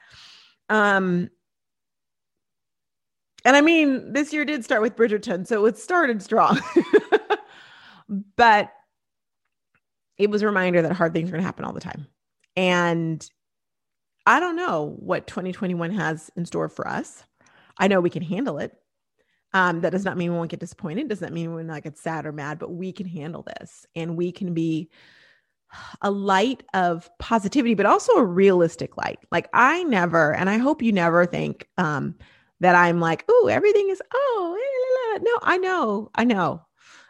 Um, 0.70 1.30
and 3.44 3.56
I 3.56 3.62
mean, 3.62 4.14
this 4.14 4.32
year 4.32 4.46
did 4.46 4.64
start 4.64 4.82
with 4.82 4.96
Bridgerton, 4.96 5.46
so 5.48 5.66
it 5.66 5.78
started 5.78 6.22
strong. 6.22 6.62
but 8.36 8.72
it 10.22 10.30
was 10.30 10.44
a 10.44 10.46
reminder 10.46 10.82
that 10.82 10.94
hard 10.94 11.14
things 11.14 11.30
are 11.30 11.32
going 11.32 11.42
to 11.42 11.46
happen 11.46 11.66
all 11.66 11.74
the 11.74 11.80
time. 11.80 12.08
And 12.56 13.28
I 14.26 14.40
don't 14.40 14.56
know 14.56 14.96
what 15.00 15.26
2021 15.26 15.92
has 15.92 16.30
in 16.36 16.46
store 16.46 16.70
for 16.70 16.88
us. 16.88 17.24
I 17.78 17.88
know 17.88 18.00
we 18.00 18.12
can 18.12 18.22
handle 18.22 18.60
it. 18.60 18.78
Um, 19.54 19.82
that 19.82 19.90
does 19.90 20.06
not 20.06 20.18
mean 20.18 20.32
we 20.32 20.38
won't 20.38 20.52
get 20.52 20.60
disappointed. 20.60 21.10
Does 21.10 21.22
not 21.22 21.34
mean 21.34 21.54
we're 21.54 21.64
not 21.64 21.84
get 21.84 21.98
sad 21.98 22.26
or 22.26 22.32
mad, 22.32 22.60
but 22.60 22.72
we 22.72 22.92
can 22.94 23.08
handle 23.08 23.44
this 23.44 23.86
and 23.96 24.16
we 24.16 24.32
can 24.32 24.54
be 24.54 24.90
a 26.02 26.12
light 26.12 26.64
of 26.74 27.10
positivity, 27.20 27.74
but 27.74 27.86
also 27.86 28.14
a 28.14 28.24
realistic 28.24 28.98
light. 28.98 29.20
Like 29.32 29.50
I 29.54 29.84
never, 29.84 30.34
and 30.34 30.50
I 30.50 30.58
hope 30.58 30.82
you 30.82 30.92
never 30.92 31.26
think 31.26 31.68
um, 31.78 32.16
that 32.60 32.76
I'm 32.76 33.00
like, 33.00 33.26
oh, 33.28 33.50
everything 33.52 33.90
is, 33.90 34.02
oh, 34.14 34.58
eh, 35.16 35.20
no, 35.22 35.40
I 35.42 35.58
know, 35.58 36.12
I 36.14 36.24
know. 36.24 36.62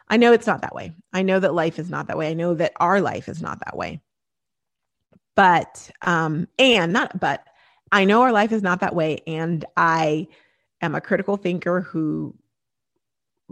I 0.08 0.16
know 0.16 0.32
it's 0.32 0.46
not 0.46 0.62
that 0.62 0.74
way. 0.74 0.92
I 1.12 1.22
know 1.22 1.40
that 1.40 1.54
life 1.54 1.78
is 1.78 1.90
not 1.90 2.08
that 2.08 2.18
way. 2.18 2.30
I 2.30 2.34
know 2.34 2.54
that 2.54 2.72
our 2.76 3.00
life 3.00 3.28
is 3.28 3.40
not 3.40 3.60
that 3.64 3.76
way. 3.76 4.00
But, 5.34 5.90
um, 6.02 6.48
and 6.58 6.92
not, 6.92 7.18
but 7.18 7.44
I 7.90 8.04
know 8.04 8.22
our 8.22 8.32
life 8.32 8.52
is 8.52 8.62
not 8.62 8.80
that 8.80 8.94
way. 8.94 9.22
And 9.26 9.64
I 9.76 10.28
am 10.80 10.94
a 10.94 11.00
critical 11.00 11.36
thinker 11.36 11.80
who 11.80 12.34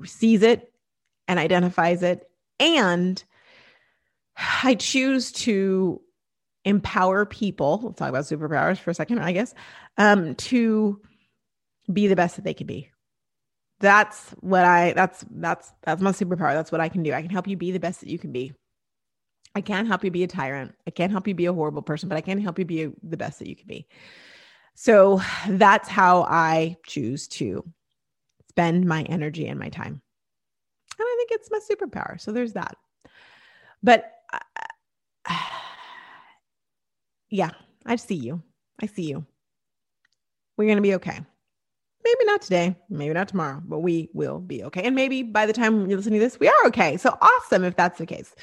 sees 0.04 0.42
it 0.42 0.72
and 1.26 1.38
identifies 1.38 2.02
it. 2.02 2.28
And 2.58 3.22
I 4.62 4.74
choose 4.74 5.32
to 5.32 6.00
empower 6.64 7.24
people. 7.24 7.80
Let's 7.82 7.98
talk 7.98 8.08
about 8.10 8.24
superpowers 8.24 8.78
for 8.78 8.90
a 8.90 8.94
second, 8.94 9.20
I 9.20 9.32
guess, 9.32 9.54
um, 9.96 10.34
to 10.36 11.00
be 11.90 12.06
the 12.06 12.16
best 12.16 12.36
that 12.36 12.44
they 12.44 12.54
can 12.54 12.66
be 12.66 12.89
that's 13.80 14.30
what 14.40 14.64
I 14.64 14.92
that's 14.92 15.24
that's 15.30 15.72
that's 15.82 16.02
my 16.02 16.12
superpower. 16.12 16.52
That's 16.52 16.70
what 16.70 16.80
I 16.80 16.88
can 16.88 17.02
do. 17.02 17.12
I 17.12 17.22
can 17.22 17.30
help 17.30 17.48
you 17.48 17.56
be 17.56 17.72
the 17.72 17.80
best 17.80 18.00
that 18.00 18.08
you 18.08 18.18
can 18.18 18.30
be. 18.30 18.52
I 19.54 19.62
can't 19.62 19.88
help 19.88 20.04
you 20.04 20.10
be 20.10 20.22
a 20.22 20.28
tyrant. 20.28 20.74
I 20.86 20.90
can't 20.90 21.10
help 21.10 21.26
you 21.26 21.34
be 21.34 21.46
a 21.46 21.52
horrible 21.52 21.82
person, 21.82 22.08
but 22.08 22.16
I 22.16 22.20
can 22.20 22.40
help 22.40 22.58
you 22.58 22.64
be 22.64 22.84
a, 22.84 22.92
the 23.02 23.16
best 23.16 23.40
that 23.40 23.48
you 23.48 23.56
can 23.56 23.66
be. 23.66 23.86
So 24.74 25.20
that's 25.48 25.88
how 25.88 26.22
I 26.22 26.76
choose 26.86 27.26
to 27.28 27.64
spend 28.48 28.86
my 28.86 29.02
energy 29.02 29.48
and 29.48 29.58
my 29.58 29.68
time. 29.68 30.00
And 30.98 31.06
I 31.06 31.16
think 31.18 31.30
it's 31.32 31.50
my 31.50 31.58
superpower. 31.58 32.20
So 32.20 32.32
there's 32.32 32.52
that. 32.52 32.76
But 33.82 34.12
uh, 34.32 35.34
yeah, 37.30 37.50
I 37.86 37.96
see 37.96 38.16
you. 38.16 38.42
I 38.80 38.86
see 38.86 39.08
you. 39.08 39.26
We're 40.56 40.66
going 40.66 40.76
to 40.76 40.82
be 40.82 40.94
okay. 40.96 41.20
Maybe 42.04 42.24
not 42.24 42.42
today, 42.42 42.76
maybe 42.88 43.12
not 43.12 43.28
tomorrow, 43.28 43.62
but 43.64 43.80
we 43.80 44.08
will 44.14 44.38
be 44.38 44.64
okay. 44.64 44.82
And 44.82 44.94
maybe 44.94 45.22
by 45.22 45.46
the 45.46 45.52
time 45.52 45.88
you're 45.88 45.98
listening 45.98 46.18
to 46.20 46.24
this, 46.24 46.40
we 46.40 46.48
are 46.48 46.66
okay. 46.66 46.96
So 46.96 47.16
awesome 47.20 47.64
if 47.64 47.76
that's 47.76 47.98
the 47.98 48.06
case. 48.06 48.34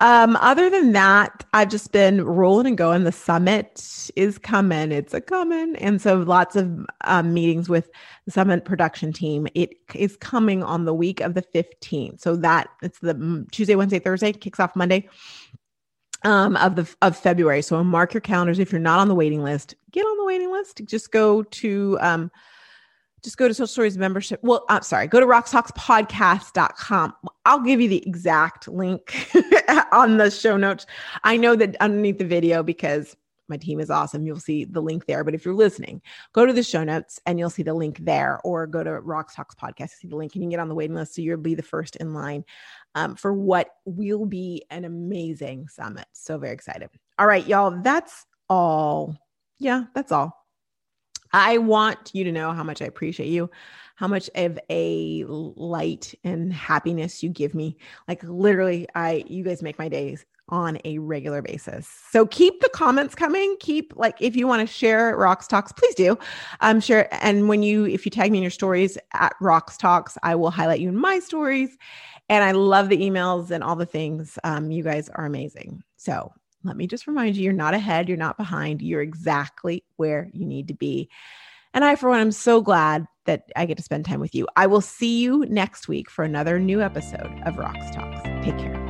Um, 0.00 0.36
other 0.36 0.70
than 0.70 0.92
that, 0.92 1.44
I've 1.52 1.70
just 1.70 1.90
been 1.90 2.24
rolling 2.24 2.68
and 2.68 2.78
going. 2.78 3.02
The 3.02 3.12
summit 3.12 4.10
is 4.14 4.38
coming. 4.38 4.92
It's 4.92 5.12
a 5.12 5.20
coming. 5.20 5.74
And 5.76 6.00
so 6.00 6.18
lots 6.18 6.54
of 6.54 6.86
um, 7.04 7.34
meetings 7.34 7.68
with 7.68 7.90
the 8.24 8.30
summit 8.30 8.64
production 8.64 9.12
team. 9.12 9.48
It 9.54 9.74
is 9.94 10.16
coming 10.16 10.62
on 10.62 10.84
the 10.84 10.94
week 10.94 11.20
of 11.20 11.34
the 11.34 11.42
15th. 11.42 12.20
So 12.20 12.36
that 12.36 12.68
it's 12.80 13.00
the 13.00 13.14
mm, 13.14 13.50
Tuesday, 13.50 13.74
Wednesday, 13.74 13.98
Thursday, 13.98 14.32
kicks 14.32 14.60
off 14.60 14.76
Monday 14.76 15.08
um, 16.22 16.56
of 16.56 16.76
the 16.76 16.88
of 17.02 17.16
February. 17.16 17.62
So 17.62 17.82
mark 17.82 18.14
your 18.14 18.20
calendars. 18.20 18.58
If 18.58 18.72
you're 18.72 18.80
not 18.80 19.00
on 19.00 19.08
the 19.08 19.14
waiting 19.14 19.42
list, 19.42 19.74
get 19.90 20.02
on 20.02 20.16
the 20.16 20.24
waiting 20.24 20.52
list. 20.52 20.82
Just 20.84 21.10
go 21.10 21.42
to 21.42 21.98
um, 22.00 22.30
just 23.22 23.36
go 23.36 23.48
to 23.48 23.54
Social 23.54 23.66
Stories 23.66 23.98
membership. 23.98 24.40
Well, 24.42 24.64
I'm 24.68 24.82
sorry, 24.82 25.06
go 25.06 25.20
to 25.20 25.26
roxtalkspodcast.com. 25.26 27.14
I'll 27.44 27.60
give 27.60 27.80
you 27.80 27.88
the 27.88 28.06
exact 28.06 28.68
link 28.68 29.34
on 29.92 30.18
the 30.18 30.30
show 30.30 30.56
notes. 30.56 30.86
I 31.24 31.36
know 31.36 31.56
that 31.56 31.76
underneath 31.80 32.18
the 32.18 32.24
video 32.24 32.62
because 32.62 33.16
my 33.48 33.56
team 33.56 33.80
is 33.80 33.90
awesome. 33.90 34.26
You'll 34.26 34.40
see 34.40 34.64
the 34.64 34.80
link 34.80 35.06
there. 35.06 35.24
But 35.24 35.34
if 35.34 35.44
you're 35.44 35.54
listening, 35.54 36.02
go 36.32 36.46
to 36.46 36.52
the 36.52 36.62
show 36.62 36.84
notes 36.84 37.18
and 37.26 37.38
you'll 37.38 37.50
see 37.50 37.62
the 37.62 37.74
link 37.74 37.98
there, 38.04 38.40
or 38.44 38.66
go 38.66 38.84
to 38.84 38.90
Rox 38.90 39.34
Talks 39.34 39.54
Podcast, 39.54 39.90
see 39.90 40.08
the 40.08 40.16
link, 40.16 40.34
and 40.34 40.42
you 40.42 40.44
can 40.44 40.50
get 40.50 40.60
on 40.60 40.68
the 40.68 40.74
waiting 40.74 40.94
list. 40.94 41.14
So 41.14 41.22
you'll 41.22 41.38
be 41.38 41.54
the 41.54 41.62
first 41.62 41.96
in 41.96 42.14
line 42.14 42.44
um, 42.94 43.16
for 43.16 43.32
what 43.32 43.70
will 43.84 44.26
be 44.26 44.64
an 44.70 44.84
amazing 44.84 45.68
summit. 45.68 46.06
So 46.12 46.38
very 46.38 46.52
excited. 46.52 46.90
All 47.18 47.26
right, 47.26 47.46
y'all, 47.46 47.80
that's 47.82 48.26
all. 48.48 49.16
Yeah, 49.58 49.84
that's 49.94 50.12
all. 50.12 50.37
I 51.32 51.58
want 51.58 52.10
you 52.14 52.24
to 52.24 52.32
know 52.32 52.52
how 52.52 52.62
much 52.62 52.82
I 52.82 52.86
appreciate 52.86 53.28
you, 53.28 53.50
how 53.96 54.08
much 54.08 54.30
of 54.34 54.58
a 54.70 55.24
light 55.26 56.14
and 56.24 56.52
happiness 56.52 57.22
you 57.22 57.30
give 57.30 57.54
me. 57.54 57.76
Like 58.06 58.22
literally, 58.24 58.86
I 58.94 59.24
you 59.26 59.44
guys 59.44 59.62
make 59.62 59.78
my 59.78 59.88
days 59.88 60.24
on 60.50 60.78
a 60.84 60.98
regular 60.98 61.42
basis. 61.42 61.86
So 62.10 62.26
keep 62.26 62.60
the 62.60 62.70
comments 62.70 63.14
coming. 63.14 63.56
Keep 63.60 63.92
like 63.96 64.16
if 64.20 64.34
you 64.34 64.46
want 64.46 64.66
to 64.66 64.72
share 64.72 65.16
Rox 65.16 65.46
Talks, 65.46 65.72
please 65.72 65.94
do. 65.94 66.18
Um 66.60 66.80
sure. 66.80 67.06
and 67.12 67.48
when 67.48 67.62
you 67.62 67.86
if 67.86 68.06
you 68.06 68.10
tag 68.10 68.32
me 68.32 68.38
in 68.38 68.42
your 68.42 68.50
stories 68.50 68.96
at 69.12 69.34
Rox 69.42 69.76
Talks, 69.76 70.16
I 70.22 70.34
will 70.34 70.50
highlight 70.50 70.80
you 70.80 70.88
in 70.88 70.96
my 70.96 71.18
stories. 71.18 71.76
And 72.30 72.44
I 72.44 72.52
love 72.52 72.90
the 72.90 72.98
emails 72.98 73.50
and 73.50 73.64
all 73.64 73.76
the 73.76 73.86
things. 73.86 74.38
Um, 74.44 74.70
you 74.70 74.82
guys 74.82 75.08
are 75.14 75.24
amazing. 75.24 75.82
So 75.96 76.30
let 76.64 76.76
me 76.76 76.86
just 76.86 77.06
remind 77.06 77.36
you 77.36 77.44
you're 77.44 77.52
not 77.52 77.74
ahead, 77.74 78.08
you're 78.08 78.18
not 78.18 78.36
behind, 78.36 78.82
you're 78.82 79.02
exactly 79.02 79.84
where 79.96 80.30
you 80.32 80.44
need 80.44 80.68
to 80.68 80.74
be. 80.74 81.08
And 81.74 81.84
I, 81.84 81.96
for 81.96 82.08
one, 82.08 82.20
am 82.20 82.32
so 82.32 82.60
glad 82.60 83.06
that 83.26 83.44
I 83.54 83.66
get 83.66 83.76
to 83.76 83.82
spend 83.82 84.04
time 84.04 84.20
with 84.20 84.34
you. 84.34 84.46
I 84.56 84.66
will 84.66 84.80
see 84.80 85.20
you 85.20 85.44
next 85.48 85.86
week 85.86 86.10
for 86.10 86.24
another 86.24 86.58
new 86.58 86.80
episode 86.80 87.40
of 87.44 87.56
Rox 87.56 87.92
Talks. 87.92 88.22
Take 88.44 88.58
care. 88.58 88.87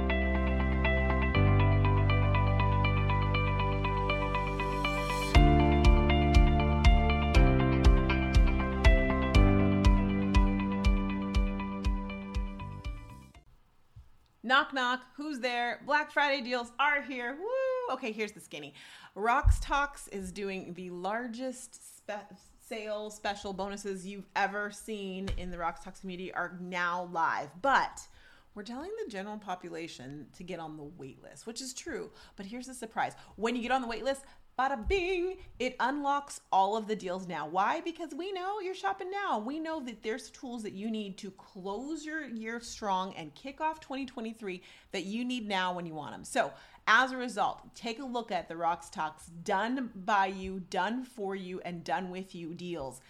Knock, 14.58 14.74
knock. 14.74 15.06
Who's 15.14 15.38
there? 15.38 15.80
Black 15.86 16.10
Friday 16.10 16.42
deals 16.42 16.72
are 16.80 17.00
here. 17.00 17.36
Woo! 17.38 17.94
Okay, 17.94 18.10
here's 18.10 18.32
the 18.32 18.40
skinny. 18.40 18.74
Rox 19.16 19.58
Talks 19.60 20.08
is 20.08 20.32
doing 20.32 20.74
the 20.74 20.90
largest 20.90 21.98
spe- 21.98 22.34
sale 22.66 23.08
special 23.08 23.52
bonuses 23.52 24.04
you've 24.04 24.26
ever 24.34 24.72
seen 24.72 25.28
in 25.36 25.52
the 25.52 25.56
Rox 25.56 25.84
Talks 25.84 26.00
community 26.00 26.34
are 26.34 26.58
now 26.60 27.08
live. 27.12 27.50
But 27.62 28.08
we're 28.56 28.64
telling 28.64 28.90
the 29.04 29.08
general 29.08 29.38
population 29.38 30.26
to 30.36 30.42
get 30.42 30.58
on 30.58 30.76
the 30.76 30.82
wait 30.82 31.22
list, 31.22 31.46
which 31.46 31.60
is 31.60 31.72
true. 31.72 32.10
But 32.34 32.46
here's 32.46 32.66
the 32.66 32.74
surprise 32.74 33.12
when 33.36 33.54
you 33.54 33.62
get 33.62 33.70
on 33.70 33.80
the 33.80 33.86
wait 33.86 34.02
list, 34.02 34.22
bada 34.58 34.88
bing, 34.88 35.36
it 35.58 35.76
unlocks 35.78 36.40
all 36.50 36.76
of 36.76 36.88
the 36.88 36.96
deals 36.96 37.28
now. 37.28 37.46
Why? 37.46 37.80
Because 37.80 38.12
we 38.14 38.32
know 38.32 38.60
you're 38.60 38.74
shopping 38.74 39.10
now. 39.10 39.38
We 39.38 39.60
know 39.60 39.80
that 39.84 40.02
there's 40.02 40.30
tools 40.30 40.62
that 40.64 40.72
you 40.72 40.90
need 40.90 41.16
to 41.18 41.30
close 41.32 42.04
your 42.04 42.26
year 42.26 42.60
strong 42.60 43.14
and 43.14 43.34
kick 43.34 43.60
off 43.60 43.80
2023 43.80 44.62
that 44.92 45.04
you 45.04 45.24
need 45.24 45.46
now 45.46 45.72
when 45.72 45.86
you 45.86 45.94
want 45.94 46.12
them. 46.12 46.24
So, 46.24 46.52
as 46.88 47.12
a 47.12 47.16
result, 47.16 47.74
take 47.74 47.98
a 48.00 48.04
look 48.04 48.32
at 48.32 48.48
the 48.48 48.54
Rox 48.54 48.90
Talks 48.90 49.26
done 49.26 49.90
by 49.94 50.26
you, 50.26 50.60
done 50.70 51.04
for 51.04 51.36
you, 51.36 51.60
and 51.64 51.84
done 51.84 52.10
with 52.10 52.34
you 52.34 52.54
deals 52.54 53.00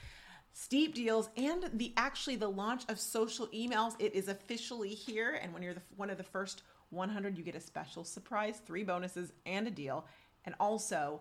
steep 0.59 0.93
deals 0.93 1.29
and 1.37 1.71
the 1.75 1.93
actually 1.97 2.35
the 2.35 2.49
launch 2.49 2.83
of 2.89 2.99
social 2.99 3.47
emails 3.49 3.95
it 4.01 4.13
is 4.13 4.27
officially 4.27 4.89
here 4.89 5.39
and 5.41 5.55
when 5.55 5.63
you're 5.63 5.75
the, 5.75 5.83
one 5.97 6.11
of 6.11 6.19
the 6.19 6.25
first 6.25 6.65
100 6.91 7.39
you 7.39 7.45
get 7.45 7.55
a 7.55 7.61
special 7.61 8.03
surprise 8.03 8.61
three 8.67 8.83
bonuses 8.83 9.33
and 9.47 9.69
a 9.69 9.71
deal 9.71 10.05
and 10.47 10.57
also 10.59 11.21